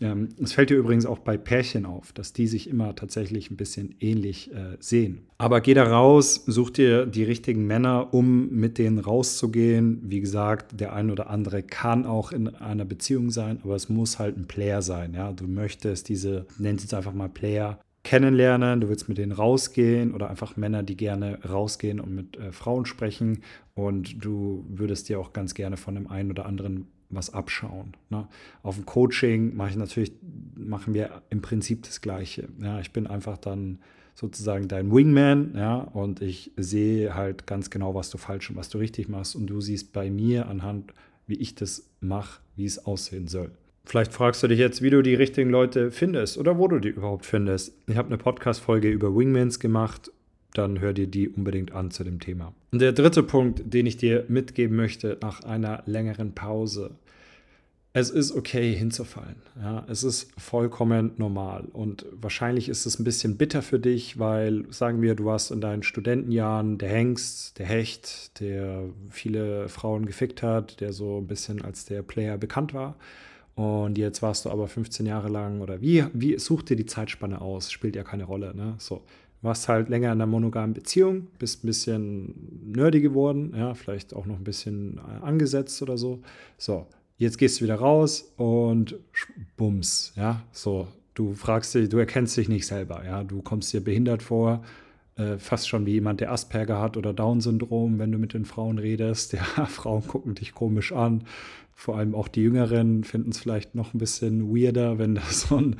Ähm, 0.00 0.28
es 0.42 0.52
fällt 0.52 0.70
dir 0.70 0.76
übrigens 0.76 1.06
auch 1.06 1.18
bei 1.18 1.36
Pärchen 1.36 1.86
auf, 1.86 2.12
dass 2.12 2.32
die 2.32 2.46
sich 2.46 2.68
immer 2.68 2.94
tatsächlich 2.94 3.50
ein 3.50 3.56
bisschen 3.56 3.94
ähnlich 4.00 4.52
äh, 4.52 4.76
sehen. 4.78 5.22
Aber 5.38 5.60
geh 5.60 5.74
da 5.74 5.84
raus, 5.84 6.42
such 6.46 6.70
dir 6.70 7.06
die 7.06 7.24
richtigen 7.24 7.66
Männer, 7.66 8.12
um 8.12 8.50
mit 8.50 8.78
denen 8.78 8.98
rauszugehen. 8.98 10.02
Wie 10.04 10.20
gesagt, 10.20 10.80
der 10.80 10.92
ein 10.92 11.10
oder 11.10 11.30
andere 11.30 11.62
kann 11.62 12.04
auch 12.04 12.32
in 12.32 12.54
einer 12.54 12.84
Beziehung 12.84 13.30
sein, 13.30 13.60
aber 13.62 13.74
es 13.74 13.88
muss 13.88 14.18
halt 14.18 14.36
ein 14.36 14.46
Player 14.46 14.82
sein. 14.82 15.14
Ja? 15.14 15.32
Du 15.32 15.46
möchtest 15.46 16.08
diese, 16.08 16.46
nennt 16.58 16.84
es 16.84 16.92
einfach 16.92 17.14
mal 17.14 17.28
Player, 17.28 17.78
kennenlernen, 18.06 18.80
du 18.80 18.88
willst 18.88 19.08
mit 19.08 19.18
denen 19.18 19.32
rausgehen 19.32 20.14
oder 20.14 20.30
einfach 20.30 20.56
Männer, 20.56 20.84
die 20.84 20.96
gerne 20.96 21.40
rausgehen 21.44 21.98
und 21.98 22.14
mit 22.14 22.36
äh, 22.36 22.52
Frauen 22.52 22.86
sprechen 22.86 23.42
und 23.74 24.24
du 24.24 24.64
würdest 24.68 25.08
dir 25.08 25.18
auch 25.18 25.32
ganz 25.32 25.54
gerne 25.54 25.76
von 25.76 25.96
dem 25.96 26.06
einen 26.06 26.30
oder 26.30 26.46
anderen 26.46 26.86
was 27.16 27.32
abschauen. 27.32 27.94
Ne? 28.10 28.28
Auf 28.62 28.76
dem 28.76 28.86
Coaching 28.86 29.56
mache 29.56 29.70
ich 29.70 29.76
natürlich, 29.76 30.12
machen 30.54 30.94
wir 30.94 31.22
im 31.30 31.42
Prinzip 31.42 31.82
das 31.82 32.00
Gleiche. 32.00 32.48
Ja, 32.60 32.80
ich 32.80 32.92
bin 32.92 33.06
einfach 33.06 33.38
dann 33.38 33.78
sozusagen 34.14 34.68
dein 34.68 34.90
Wingman, 34.90 35.52
ja, 35.54 35.76
und 35.76 36.22
ich 36.22 36.52
sehe 36.56 37.14
halt 37.14 37.46
ganz 37.46 37.68
genau, 37.68 37.94
was 37.94 38.08
du 38.08 38.16
falsch 38.16 38.48
und 38.48 38.56
was 38.56 38.70
du 38.70 38.78
richtig 38.78 39.08
machst. 39.08 39.36
Und 39.36 39.46
du 39.48 39.60
siehst 39.60 39.92
bei 39.92 40.10
mir 40.10 40.48
anhand, 40.48 40.94
wie 41.26 41.34
ich 41.34 41.54
das 41.54 41.90
mache, 42.00 42.40
wie 42.56 42.64
es 42.64 42.86
aussehen 42.86 43.28
soll. 43.28 43.50
Vielleicht 43.84 44.12
fragst 44.12 44.42
du 44.42 44.48
dich 44.48 44.58
jetzt, 44.58 44.82
wie 44.82 44.90
du 44.90 45.02
die 45.02 45.14
richtigen 45.14 45.50
Leute 45.50 45.92
findest 45.92 46.38
oder 46.38 46.58
wo 46.58 46.66
du 46.66 46.80
die 46.80 46.88
überhaupt 46.88 47.24
findest. 47.24 47.72
Ich 47.86 47.96
habe 47.96 48.08
eine 48.08 48.18
Podcast-Folge 48.18 48.90
über 48.90 49.14
Wingmans 49.14 49.60
gemacht 49.60 50.10
dann 50.58 50.80
hör 50.80 50.92
dir 50.92 51.06
die 51.06 51.28
unbedingt 51.28 51.72
an 51.72 51.90
zu 51.90 52.04
dem 52.04 52.20
Thema. 52.20 52.54
Und 52.72 52.80
der 52.80 52.92
dritte 52.92 53.22
Punkt, 53.22 53.62
den 53.64 53.86
ich 53.86 53.96
dir 53.96 54.24
mitgeben 54.28 54.76
möchte 54.76 55.18
nach 55.20 55.42
einer 55.42 55.82
längeren 55.86 56.32
Pause. 56.32 56.92
Es 57.92 58.10
ist 58.10 58.32
okay 58.32 58.74
hinzufallen. 58.74 59.36
Ja, 59.58 59.86
es 59.88 60.04
ist 60.04 60.30
vollkommen 60.38 61.12
normal. 61.16 61.64
Und 61.72 62.04
wahrscheinlich 62.12 62.68
ist 62.68 62.84
es 62.84 62.98
ein 62.98 63.04
bisschen 63.04 63.38
bitter 63.38 63.62
für 63.62 63.78
dich, 63.78 64.18
weil, 64.18 64.66
sagen 64.70 65.00
wir, 65.00 65.14
du 65.14 65.24
warst 65.24 65.50
in 65.50 65.62
deinen 65.62 65.82
Studentenjahren 65.82 66.76
der 66.76 66.90
Hengst, 66.90 67.58
der 67.58 67.64
Hecht, 67.64 68.38
der 68.40 68.82
viele 69.08 69.70
Frauen 69.70 70.04
gefickt 70.04 70.42
hat, 70.42 70.82
der 70.82 70.92
so 70.92 71.18
ein 71.18 71.26
bisschen 71.26 71.62
als 71.62 71.86
der 71.86 72.02
Player 72.02 72.36
bekannt 72.36 72.74
war. 72.74 72.96
Und 73.54 73.96
jetzt 73.96 74.20
warst 74.20 74.44
du 74.44 74.50
aber 74.50 74.68
15 74.68 75.06
Jahre 75.06 75.30
lang 75.30 75.62
oder 75.62 75.80
wie, 75.80 76.04
wie 76.12 76.38
such 76.38 76.64
dir 76.64 76.76
die 76.76 76.84
Zeitspanne 76.84 77.40
aus? 77.40 77.72
Spielt 77.72 77.96
ja 77.96 78.02
keine 78.02 78.24
Rolle. 78.24 78.54
Ne? 78.54 78.74
So 78.76 79.04
warst 79.42 79.68
halt 79.68 79.88
länger 79.88 80.08
in 80.08 80.12
einer 80.12 80.26
monogamen 80.26 80.74
Beziehung, 80.74 81.28
bist 81.38 81.62
ein 81.62 81.66
bisschen 81.66 82.72
nerdy 82.72 83.00
geworden, 83.00 83.52
ja, 83.56 83.74
vielleicht 83.74 84.14
auch 84.14 84.26
noch 84.26 84.36
ein 84.36 84.44
bisschen 84.44 84.98
äh, 84.98 85.24
angesetzt 85.24 85.80
oder 85.82 85.98
so. 85.98 86.20
So, 86.58 86.86
jetzt 87.18 87.38
gehst 87.38 87.60
du 87.60 87.64
wieder 87.64 87.76
raus 87.76 88.32
und 88.36 88.96
bums, 89.56 90.12
ja, 90.16 90.42
so, 90.52 90.88
du 91.14 91.34
fragst 91.34 91.74
dich, 91.74 91.88
du 91.88 91.98
erkennst 91.98 92.36
dich 92.36 92.48
nicht 92.48 92.66
selber, 92.66 93.04
ja, 93.04 93.24
du 93.24 93.42
kommst 93.42 93.72
dir 93.72 93.82
behindert 93.82 94.22
vor, 94.22 94.62
äh, 95.16 95.38
fast 95.38 95.68
schon 95.68 95.86
wie 95.86 95.92
jemand, 95.92 96.20
der 96.20 96.32
Asperger 96.32 96.80
hat 96.80 96.96
oder 96.96 97.12
Down-Syndrom, 97.12 97.98
wenn 97.98 98.12
du 98.12 98.18
mit 98.18 98.34
den 98.34 98.44
Frauen 98.44 98.78
redest, 98.78 99.32
ja, 99.56 99.66
Frauen 99.66 100.06
gucken 100.06 100.34
dich 100.34 100.54
komisch 100.54 100.92
an, 100.92 101.24
vor 101.78 101.98
allem 101.98 102.14
auch 102.14 102.28
die 102.28 102.40
Jüngeren 102.40 103.04
finden 103.04 103.30
es 103.30 103.38
vielleicht 103.38 103.74
noch 103.74 103.92
ein 103.92 103.98
bisschen 103.98 104.48
weirder, 104.54 104.98
wenn 104.98 105.14
da 105.14 105.22
so 105.22 105.56
ein 105.56 105.76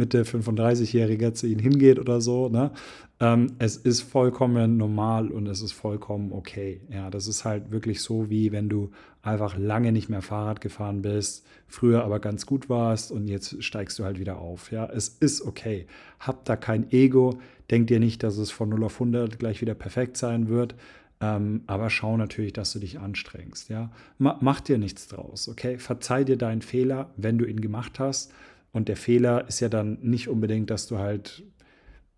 Mitte 0.00 0.24
35-Jähriger 0.24 1.34
zu 1.34 1.46
ihnen 1.46 1.60
hingeht 1.60 1.98
oder 2.00 2.20
so. 2.20 2.48
Ne? 2.48 2.72
Ähm, 3.20 3.52
es 3.58 3.76
ist 3.76 4.00
vollkommen 4.00 4.76
normal 4.76 5.30
und 5.30 5.46
es 5.46 5.62
ist 5.62 5.72
vollkommen 5.72 6.32
okay. 6.32 6.80
Ja, 6.90 7.10
das 7.10 7.28
ist 7.28 7.44
halt 7.44 7.70
wirklich 7.70 8.00
so, 8.00 8.30
wie 8.30 8.50
wenn 8.50 8.68
du 8.68 8.90
einfach 9.22 9.56
lange 9.58 9.92
nicht 9.92 10.08
mehr 10.08 10.22
Fahrrad 10.22 10.60
gefahren 10.60 11.02
bist, 11.02 11.44
früher 11.68 12.02
aber 12.02 12.18
ganz 12.18 12.46
gut 12.46 12.70
warst 12.70 13.12
und 13.12 13.28
jetzt 13.28 13.62
steigst 13.62 13.98
du 13.98 14.04
halt 14.04 14.18
wieder 14.18 14.38
auf. 14.38 14.72
Ja, 14.72 14.86
es 14.86 15.08
ist 15.08 15.42
okay. 15.42 15.86
Hab 16.18 16.44
da 16.46 16.56
kein 16.56 16.90
Ego. 16.90 17.38
Denk 17.70 17.86
dir 17.88 18.00
nicht, 18.00 18.22
dass 18.22 18.38
es 18.38 18.50
von 18.50 18.70
0 18.70 18.84
auf 18.84 18.94
100 18.94 19.38
gleich 19.38 19.60
wieder 19.60 19.74
perfekt 19.74 20.16
sein 20.16 20.48
wird. 20.48 20.74
Ähm, 21.20 21.62
aber 21.66 21.90
schau 21.90 22.16
natürlich, 22.16 22.54
dass 22.54 22.72
du 22.72 22.78
dich 22.78 22.98
anstrengst. 22.98 23.68
Ja? 23.68 23.90
mach 24.18 24.60
dir 24.60 24.78
nichts 24.78 25.06
draus, 25.08 25.48
okay? 25.48 25.78
Verzeih 25.78 26.24
dir 26.24 26.38
deinen 26.38 26.62
Fehler, 26.62 27.10
wenn 27.16 27.36
du 27.36 27.44
ihn 27.44 27.60
gemacht 27.60 27.98
hast. 27.98 28.32
Und 28.72 28.88
der 28.88 28.96
Fehler 28.96 29.48
ist 29.48 29.60
ja 29.60 29.68
dann 29.68 29.98
nicht 30.02 30.28
unbedingt, 30.28 30.70
dass 30.70 30.86
du 30.86 30.98
halt 30.98 31.42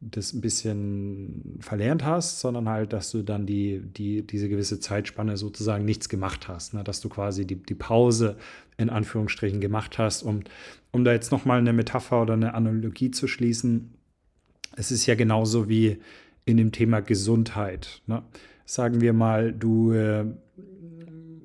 das 0.01 0.33
ein 0.33 0.41
bisschen 0.41 1.59
verlernt 1.61 2.05
hast, 2.05 2.41
sondern 2.41 2.69
halt, 2.69 2.93
dass 2.93 3.13
du 3.13 3.23
dann 3.23 3.47
die, 3.47 3.81
die, 3.81 4.27
diese 4.27 4.49
gewisse 4.49 4.81
Zeitspanne 4.81 5.37
sozusagen 5.37 5.85
nichts 5.85 6.09
gemacht 6.09 6.49
hast, 6.49 6.75
ne? 6.75 6.83
dass 6.83 7.01
du 7.01 7.09
quasi 7.09 7.47
die, 7.47 7.55
die 7.55 7.77
Pause 7.77 8.37
in 8.77 8.91
Anführungsstrichen 8.91 9.61
gemacht 9.61 9.99
hast. 9.99 10.23
Und 10.23 10.51
um 10.91 11.05
da 11.05 11.13
jetzt 11.13 11.31
nochmal 11.31 11.59
eine 11.59 11.73
Metapher 11.73 12.23
oder 12.23 12.35
eine 12.35 12.55
Analogie 12.55 13.13
zu 13.13 13.29
schließen, 13.29 13.93
es 14.75 14.91
ist 14.91 15.07
ja 15.07 15.15
genauso 15.15 15.69
wie 15.69 15.99
in 16.45 16.57
dem 16.57 16.73
Thema 16.73 17.01
Gesundheit. 17.01 18.03
Ne? 18.07 18.25
sagen 18.65 19.01
wir 19.01 19.13
mal, 19.13 19.53
du 19.53 19.93
äh, 19.93 20.25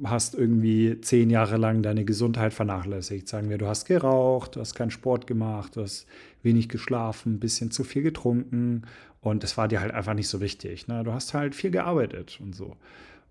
hast 0.03 0.35
irgendwie 0.35 0.99
zehn 1.01 1.29
Jahre 1.29 1.57
lang 1.57 1.81
deine 1.81 2.05
Gesundheit 2.05 2.53
vernachlässigt. 2.53 3.27
Sagen 3.27 3.49
wir, 3.49 3.57
du 3.57 3.67
hast 3.67 3.85
geraucht, 3.85 4.55
du 4.55 4.59
hast 4.59 4.75
keinen 4.75 4.91
Sport 4.91 5.27
gemacht, 5.27 5.75
du 5.75 5.81
hast 5.81 6.07
wenig 6.43 6.69
geschlafen, 6.69 7.35
ein 7.35 7.39
bisschen 7.39 7.71
zu 7.71 7.83
viel 7.83 8.03
getrunken 8.03 8.83
und 9.21 9.43
das 9.43 9.57
war 9.57 9.67
dir 9.67 9.81
halt 9.81 9.93
einfach 9.93 10.13
nicht 10.13 10.27
so 10.27 10.39
wichtig. 10.39 10.87
Ne? 10.87 11.03
Du 11.03 11.13
hast 11.13 11.33
halt 11.33 11.55
viel 11.55 11.71
gearbeitet 11.71 12.39
und 12.41 12.55
so. 12.55 12.75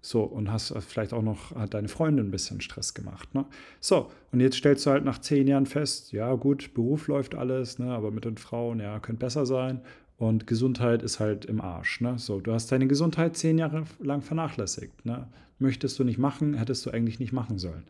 So, 0.03 0.23
und 0.23 0.53
hast 0.53 0.73
vielleicht 0.87 1.13
auch 1.13 1.23
noch, 1.23 1.55
hat 1.57 1.75
deine 1.75 1.89
Freundin 1.89 2.29
ein 2.29 2.31
bisschen 2.31 2.61
Stress 2.61 2.95
gemacht. 2.95 3.35
Ne? 3.35 3.45
So, 3.81 4.11
und 4.31 4.41
jetzt 4.41 4.57
stellst 4.57 4.87
du 4.87 4.91
halt 4.91 5.05
nach 5.05 5.19
zehn 5.19 5.49
Jahren 5.49 5.67
fest, 5.67 6.13
ja 6.13 6.33
gut, 6.35 6.75
Beruf 6.75 7.09
läuft 7.09 7.35
alles, 7.35 7.81
ne, 7.81 7.91
aber 7.91 8.13
mit 8.13 8.25
den 8.25 8.37
Frauen, 8.37 8.79
ja, 8.79 9.01
könnte 9.01 9.19
besser 9.19 9.47
sein. 9.47 9.81
Und 10.17 10.47
Gesundheit 10.47 11.03
ist 11.03 11.19
halt 11.19 11.45
im 11.45 11.61
Arsch. 11.61 12.01
Ne? 12.01 12.19
So, 12.19 12.41
du 12.41 12.53
hast 12.53 12.71
deine 12.71 12.87
Gesundheit 12.87 13.37
zehn 13.37 13.59
Jahre 13.59 13.85
lang 13.99 14.23
vernachlässigt. 14.23 15.05
Ne? 15.05 15.27
Möchtest 15.59 15.99
du 15.99 16.05
nicht 16.05 16.19
machen, 16.19 16.55
hättest 16.55 16.85
du 16.87 16.91
eigentlich 16.91 17.19
nicht 17.19 17.33
machen 17.33 17.59
sollen. 17.59 17.85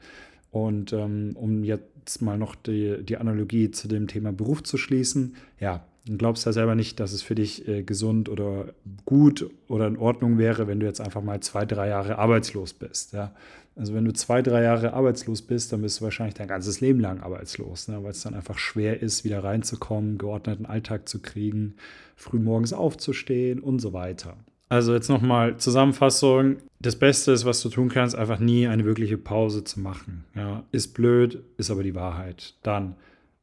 Und 0.51 0.93
ähm, 0.93 1.33
um 1.35 1.65
jetzt 1.65 2.23
mal 2.23 2.39
noch 2.39 2.55
die, 2.55 3.03
die 3.03 3.17
Analogie 3.17 3.71
zu 3.71 3.89
dem 3.89 4.07
Thema 4.07 4.33
Beruf 4.33 4.63
zu 4.63 4.77
schließen, 4.77 5.37
ja, 5.61 5.85
du 6.07 6.17
glaubst 6.17 6.47
ja 6.47 6.53
selber 6.53 6.75
nicht, 6.75 7.01
dass 7.01 7.13
es 7.13 7.23
für 7.23 7.35
dich 7.35 7.67
äh, 7.69 7.83
gesund 7.83 8.29
oder 8.29 8.73
gut 9.05 9.51
oder 9.69 9.87
in 9.87 9.99
Ordnung 9.99 10.39
wäre, 10.39 10.67
wenn 10.67 10.81
du 10.81 10.87
jetzt 10.87 11.01
einfach 11.01 11.23
mal 11.23 11.41
zwei, 11.41 11.67
drei 11.67 11.89
Jahre 11.89 12.19
arbeitslos 12.19 12.73
bist. 12.73 13.13
Ja? 13.13 13.35
Also 13.75 13.93
wenn 13.93 14.05
du 14.05 14.13
zwei, 14.13 14.41
drei 14.41 14.63
Jahre 14.63 14.95
arbeitslos 14.95 15.43
bist, 15.43 15.73
dann 15.73 15.83
bist 15.83 16.01
du 16.01 16.05
wahrscheinlich 16.05 16.35
dein 16.35 16.49
ganzes 16.49 16.81
Leben 16.81 17.01
lang 17.01 17.21
arbeitslos, 17.21 17.89
ne? 17.89 18.03
weil 18.03 18.13
es 18.13 18.23
dann 18.23 18.35
einfach 18.35 18.59
schwer 18.59 19.03
ist, 19.03 19.25
wieder 19.25 19.45
reinzukommen, 19.45 20.17
geordneten 20.17 20.65
Alltag 20.65 21.09
zu 21.09 21.21
kriegen, 21.21 21.75
früh 22.15 22.39
morgens 22.39 22.73
aufzustehen 22.73 23.61
und 23.61 23.81
so 23.81 23.93
weiter. 23.93 24.37
Also 24.69 24.95
jetzt 24.95 25.09
nochmal 25.09 25.57
Zusammenfassung. 25.59 26.57
Das 26.81 26.97
Beste 26.97 27.33
ist, 27.33 27.45
was 27.45 27.63
du 27.63 27.69
tun 27.69 27.89
kannst, 27.89 28.17
einfach 28.17 28.39
nie 28.39 28.67
eine 28.67 28.85
wirkliche 28.85 29.17
Pause 29.17 29.65
zu 29.65 29.81
machen. 29.81 30.25
Ja, 30.35 30.65
ist 30.73 30.95
blöd, 30.95 31.43
ist 31.57 31.71
aber 31.71 31.83
die 31.83 31.95
Wahrheit. 31.95 32.55
Dann, 32.63 32.97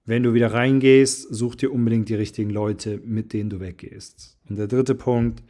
wenn 0.06 0.24
du 0.24 0.34
wieder 0.34 0.54
reingehst, 0.54 1.34
such 1.34 1.56
dir 1.56 1.72
unbedingt 1.72 2.10
die 2.10 2.16
richtigen 2.16 2.50
Leute, 2.50 3.00
mit 3.06 3.34
denen 3.34 3.50
du 3.50 3.60
weggehst. 3.60 4.38
Und 4.50 4.58
der 4.58 4.68
dritte 4.68 4.96
Punkt, 4.96 5.44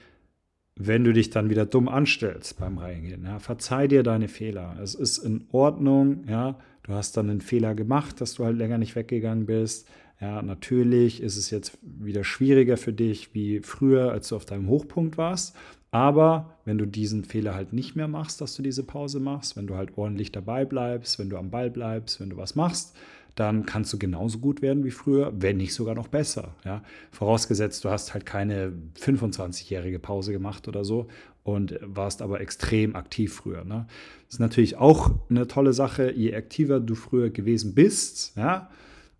wenn 0.75 1.03
du 1.03 1.13
dich 1.13 1.29
dann 1.29 1.49
wieder 1.49 1.65
dumm 1.65 1.87
anstellst 1.87 2.59
beim 2.59 2.77
Reingehen, 2.77 3.25
ja, 3.25 3.39
verzeih 3.39 3.87
dir 3.87 4.03
deine 4.03 4.27
Fehler. 4.27 4.77
Es 4.81 4.95
ist 4.95 5.19
in 5.19 5.45
Ordnung, 5.51 6.23
ja, 6.27 6.57
du 6.83 6.93
hast 6.93 7.17
dann 7.17 7.29
einen 7.29 7.41
Fehler 7.41 7.75
gemacht, 7.75 8.21
dass 8.21 8.35
du 8.35 8.45
halt 8.45 8.57
länger 8.57 8.77
nicht 8.77 8.95
weggegangen 8.95 9.45
bist. 9.45 9.87
Ja, 10.23 10.41
natürlich 10.41 11.21
ist 11.21 11.35
es 11.35 11.49
jetzt 11.49 11.77
wieder 11.81 12.23
schwieriger 12.23 12.77
für 12.77 12.93
dich 12.93 13.33
wie 13.33 13.59
früher, 13.59 14.13
als 14.13 14.29
du 14.29 14.37
auf 14.37 14.45
deinem 14.45 14.69
Hochpunkt 14.69 15.17
warst. 15.17 15.53
Aber 15.91 16.57
wenn 16.63 16.77
du 16.77 16.85
diesen 16.85 17.25
Fehler 17.25 17.55
halt 17.55 17.73
nicht 17.73 17.97
mehr 17.97 18.07
machst, 18.07 18.39
dass 18.39 18.55
du 18.55 18.63
diese 18.63 18.83
Pause 18.83 19.19
machst, 19.19 19.57
wenn 19.57 19.67
du 19.67 19.75
halt 19.75 19.97
ordentlich 19.97 20.31
dabei 20.31 20.63
bleibst, 20.63 21.19
wenn 21.19 21.29
du 21.29 21.35
am 21.35 21.51
Ball 21.51 21.69
bleibst, 21.69 22.21
wenn 22.21 22.29
du 22.29 22.37
was 22.37 22.55
machst, 22.55 22.95
dann 23.35 23.65
kannst 23.65 23.91
du 23.91 23.99
genauso 23.99 24.39
gut 24.39 24.61
werden 24.61 24.85
wie 24.85 24.91
früher, 24.91 25.33
wenn 25.35 25.57
nicht 25.57 25.73
sogar 25.73 25.93
noch 25.93 26.07
besser. 26.07 26.55
Ja? 26.63 26.83
Vorausgesetzt, 27.11 27.83
du 27.83 27.89
hast 27.89 28.13
halt 28.13 28.25
keine 28.25 28.71
25-jährige 29.01 29.99
Pause 29.99 30.31
gemacht 30.31 30.69
oder 30.69 30.85
so 30.85 31.07
und 31.43 31.77
warst 31.81 32.21
aber 32.21 32.39
extrem 32.39 32.95
aktiv 32.95 33.33
früher. 33.33 33.65
Ne? 33.65 33.87
Das 34.27 34.35
ist 34.35 34.39
natürlich 34.39 34.77
auch 34.77 35.11
eine 35.29 35.49
tolle 35.49 35.73
Sache. 35.73 36.13
Je 36.13 36.33
aktiver 36.33 36.79
du 36.79 36.95
früher 36.95 37.29
gewesen 37.29 37.75
bist, 37.75 38.37
ja, 38.37 38.69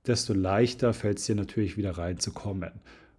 desto 0.07 0.33
leichter 0.33 0.93
fällt 0.93 1.19
es 1.19 1.25
dir 1.25 1.35
natürlich 1.35 1.77
wieder 1.77 1.91
reinzukommen. 1.91 2.71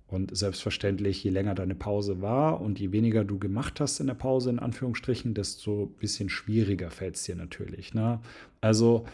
Und 0.06 0.36
selbstverständlich, 0.36 1.24
je 1.24 1.30
länger 1.30 1.54
deine 1.54 1.74
Pause 1.74 2.20
war 2.20 2.60
und 2.60 2.78
je 2.78 2.92
weniger 2.92 3.24
du 3.24 3.38
gemacht 3.38 3.80
hast 3.80 4.00
in 4.00 4.06
der 4.06 4.14
Pause, 4.14 4.50
in 4.50 4.58
Anführungsstrichen, 4.58 5.34
desto 5.34 5.84
ein 5.84 5.98
bisschen 5.98 6.28
schwieriger 6.28 6.90
fällt 6.90 7.16
es 7.16 7.24
dir 7.24 7.34
natürlich. 7.34 7.94
Ne? 7.94 8.20
Also 8.60 9.06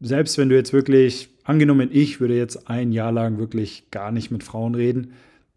selbst 0.00 0.38
wenn 0.38 0.48
du 0.48 0.54
jetzt 0.54 0.72
wirklich, 0.72 1.28
angenommen, 1.44 1.90
ich 1.92 2.20
würde 2.20 2.36
jetzt 2.36 2.70
ein 2.70 2.92
Jahr 2.92 3.12
lang 3.12 3.38
wirklich 3.38 3.90
gar 3.90 4.12
nicht 4.12 4.30
mit 4.30 4.44
Frauen 4.44 4.74
reden, 4.74 5.12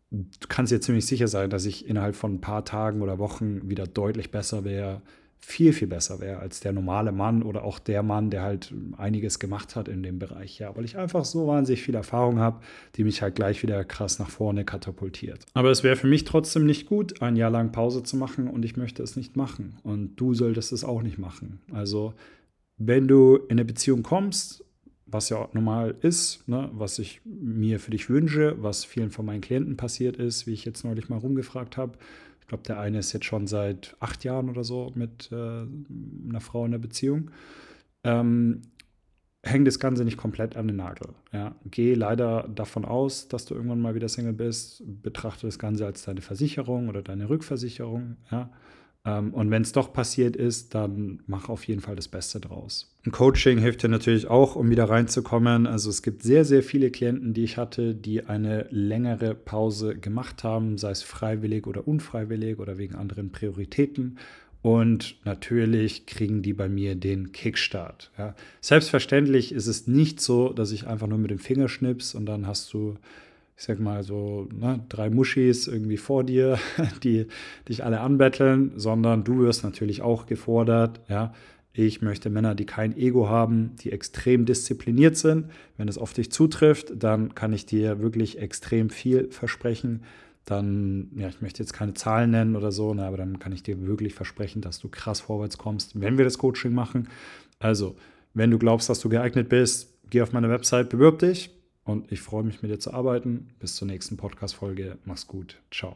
du 0.10 0.48
kannst 0.50 0.72
dir 0.72 0.82
ziemlich 0.82 1.06
sicher 1.06 1.28
sein, 1.28 1.50
dass 1.50 1.66
ich 1.66 1.88
innerhalb 1.88 2.16
von 2.16 2.36
ein 2.36 2.42
paar 2.42 2.66
Tagen 2.66 3.02
oder 3.02 3.20
Wochen 3.20 3.70
wieder 3.70 3.86
deutlich 3.86 4.32
besser 4.32 4.66
wäre, 4.66 5.02
viel, 5.44 5.74
viel 5.74 5.88
besser 5.88 6.20
wäre 6.20 6.40
als 6.40 6.60
der 6.60 6.72
normale 6.72 7.12
Mann 7.12 7.42
oder 7.42 7.64
auch 7.64 7.80
der 7.80 8.04
Mann, 8.04 8.30
der 8.30 8.44
halt 8.44 8.74
einiges 8.98 9.40
gemacht 9.40 9.76
hat 9.76 9.88
in 9.88 10.04
dem 10.04 10.20
Bereich. 10.20 10.60
Ja, 10.60 10.76
weil 10.76 10.86
ich 10.86 10.98
einfach 10.98 11.26
so 11.26 11.48
wahnsinnig 11.48 11.82
viel 11.82 11.96
Erfahrung 11.96 12.40
habe, 12.40 12.62
die 12.96 13.04
mich 13.04 13.22
halt 13.22 13.36
gleich 13.36 13.64
wieder 13.64 13.84
krass 13.84 14.20
nach 14.20 14.30
vorne 14.30 14.64
katapultiert. 14.66 15.46
Aber 15.54 15.72
es 15.72 15.84
wäre 15.84 15.96
für 15.96 16.08
mich 16.08 16.24
trotzdem 16.26 16.66
nicht 16.66 16.88
gut, 16.88 17.22
ein 17.22 17.36
Jahr 17.36 17.50
lang 17.50 17.72
Pause 17.72 18.04
zu 18.04 18.18
machen 18.18 18.48
und 18.48 18.64
ich 18.64 18.78
möchte 18.78 19.02
es 19.02 19.16
nicht 19.16 19.36
machen. 19.36 19.78
Und 19.84 20.16
du 20.16 20.34
solltest 20.34 20.72
es 20.72 20.84
auch 20.84 21.02
nicht 21.02 21.18
machen. 21.18 21.60
Also, 21.72 22.14
wenn 22.78 23.08
du 23.08 23.36
in 23.36 23.52
eine 23.52 23.66
Beziehung 23.66 24.04
kommst, 24.04 24.64
was 25.06 25.30
ja 25.30 25.50
normal 25.54 25.96
ist, 26.02 26.48
ne, 26.48 26.70
was 26.74 27.00
ich 27.00 27.22
mir 27.26 27.80
für 27.80 27.92
dich 27.92 28.10
wünsche, 28.10 28.56
was 28.62 28.86
vielen 28.86 29.12
von 29.12 29.26
meinen 29.26 29.42
Klienten 29.42 29.76
passiert 29.76 30.18
ist, 30.18 30.48
wie 30.48 30.54
ich 30.54 30.66
jetzt 30.66 30.86
neulich 30.86 31.10
mal 31.10 31.18
rumgefragt 31.18 31.78
habe, 31.78 31.98
glaube, 32.52 32.64
der 32.64 32.80
eine 32.82 33.00
ist 33.00 33.14
jetzt 33.14 33.26
schon 33.26 33.48
seit 33.48 33.96
acht 34.02 34.26
Jahren 34.26 34.50
oder 34.50 34.66
so 34.66 34.92
mit 34.94 35.32
äh, 35.32 35.36
einer 35.36 36.42
Frau 36.42 36.66
in 36.66 36.72
der 36.72 36.80
Beziehung. 36.80 37.32
Ähm, 38.04 38.62
häng 39.42 39.64
das 39.64 39.80
Ganze 39.80 40.04
nicht 40.04 40.18
komplett 40.18 40.58
an 40.58 40.68
den 40.68 40.76
Nagel. 40.76 41.14
Ja. 41.32 41.56
Geh 41.64 41.94
leider 41.94 42.50
davon 42.54 42.84
aus, 42.84 43.30
dass 43.30 43.46
du 43.46 43.56
irgendwann 43.56 43.80
mal 43.80 43.96
wieder 43.96 44.10
Single 44.10 44.34
bist. 44.34 44.84
Betrachte 44.86 45.48
das 45.48 45.60
Ganze 45.60 45.86
als 45.86 46.04
deine 46.04 46.20
Versicherung 46.20 46.90
oder 46.90 47.02
deine 47.02 47.30
Rückversicherung. 47.30 48.18
Ja. 48.30 48.52
Ähm, 49.06 49.34
und 49.34 49.50
wenn 49.50 49.64
es 49.64 49.72
doch 49.72 49.94
passiert 49.94 50.36
ist, 50.36 50.76
dann 50.76 51.22
mach 51.28 51.50
auf 51.50 51.68
jeden 51.68 51.82
Fall 51.82 51.96
das 51.96 52.08
Beste 52.08 52.40
draus. 52.40 52.94
Ein 53.06 53.12
Coaching 53.12 53.58
hilft 53.58 53.82
dir 53.84 53.90
natürlich 53.90 54.28
auch, 54.28 54.56
um 54.56 54.70
wieder 54.70 54.90
reinzukommen. 54.90 55.66
Also 55.66 55.90
es 55.90 56.04
gibt 56.04 56.22
sehr, 56.22 56.46
sehr 56.46 56.62
viele 56.62 56.92
Klienten, 56.92 57.34
die 57.34 57.44
ich 57.44 57.58
hatte, 57.58 57.96
die 57.96 58.26
eine 58.26 58.68
längere 58.70 59.34
Pause 59.34 59.96
gemacht 59.96 60.44
haben, 60.44 60.78
sei 60.78 60.92
es 60.92 61.02
freiwillig 61.02 61.66
oder 61.66 61.88
unfreiwillig 61.88 62.60
oder 62.60 62.78
wegen 62.78 62.96
anderen 62.96 63.32
Prioritäten. 63.32 64.18
Und 64.62 65.16
natürlich 65.26 66.06
kriegen 66.06 66.44
die 66.44 66.54
bei 66.54 66.70
mir 66.70 66.94
den 66.94 67.32
Kickstart. 67.32 68.12
Ja. 68.20 68.36
Selbstverständlich 68.60 69.52
ist 69.52 69.66
es 69.66 69.88
nicht 69.88 70.22
so, 70.22 70.54
dass 70.54 70.72
ich 70.72 70.86
einfach 70.86 71.08
nur 71.08 71.18
mit 71.18 71.32
dem 71.32 71.40
Finger 71.40 71.68
schnips 71.68 72.14
und 72.14 72.28
dann 72.28 72.46
hast 72.46 72.72
du 72.72 72.98
ich 73.62 73.68
sag 73.68 73.80
mal 73.80 74.02
so, 74.02 74.50
ne, 74.52 74.84
drei 74.90 75.12
Muschis 75.12 75.68
irgendwie 75.68 75.98
vor 75.98 76.24
dir, 76.24 76.58
die 77.04 77.28
dich 77.70 77.84
alle 77.84 78.00
anbetteln, 78.00 78.72
sondern 78.76 79.24
du 79.24 79.38
wirst 79.38 79.64
natürlich 79.64 80.02
auch 80.02 80.26
gefordert, 80.26 81.00
ja. 81.08 81.32
Ich 81.72 82.02
möchte 82.02 82.32
Männer, 82.32 82.56
die 82.56 82.66
kein 82.66 82.98
Ego 82.98 83.30
haben, 83.30 83.76
die 83.82 83.92
extrem 83.92 84.46
diszipliniert 84.48 85.16
sind. 85.16 85.46
Wenn 85.78 85.88
es 85.88 86.00
auf 86.00 86.12
dich 86.12 86.32
zutrifft, 86.32 86.92
dann 86.96 87.36
kann 87.36 87.54
ich 87.54 87.68
dir 87.68 88.02
wirklich 88.02 88.40
extrem 88.40 88.90
viel 88.90 89.30
versprechen. 89.30 90.06
Dann, 90.44 91.12
ja, 91.16 91.28
ich 91.28 91.42
möchte 91.42 91.62
jetzt 91.62 91.74
keine 91.74 91.94
Zahlen 91.94 92.32
nennen 92.32 92.56
oder 92.56 92.72
so, 92.72 92.96
ne, 92.96 93.06
aber 93.06 93.18
dann 93.18 93.38
kann 93.38 93.54
ich 93.54 93.62
dir 93.62 93.86
wirklich 93.86 94.16
versprechen, 94.16 94.64
dass 94.64 94.80
du 94.80 94.90
krass 94.90 95.22
vorwärts 95.22 95.60
kommst, 95.60 96.02
wenn 96.02 96.18
wir 96.18 96.26
das 96.26 96.40
Coaching 96.40 96.74
machen. 96.74 97.10
Also, 97.60 97.96
wenn 98.34 98.50
du 98.50 98.58
glaubst, 98.58 98.90
dass 98.90 99.02
du 99.02 99.10
geeignet 99.10 99.50
bist, 99.50 99.94
geh 100.10 100.24
auf 100.24 100.34
meine 100.34 100.50
Website, 100.50 100.90
bewirb 100.90 101.20
dich 101.20 101.61
und 101.92 102.12
ich 102.12 102.22
freue 102.22 102.44
mich, 102.44 102.62
mit 102.62 102.72
dir 102.72 102.80
zu 102.80 102.94
arbeiten. 102.94 103.50
Bis 103.60 103.76
zur 103.76 103.88
nächsten 103.88 104.18
Podcast-Folge. 104.18 104.98
Mach's 105.06 105.28
gut. 105.28 105.62
Ciao. 105.72 105.96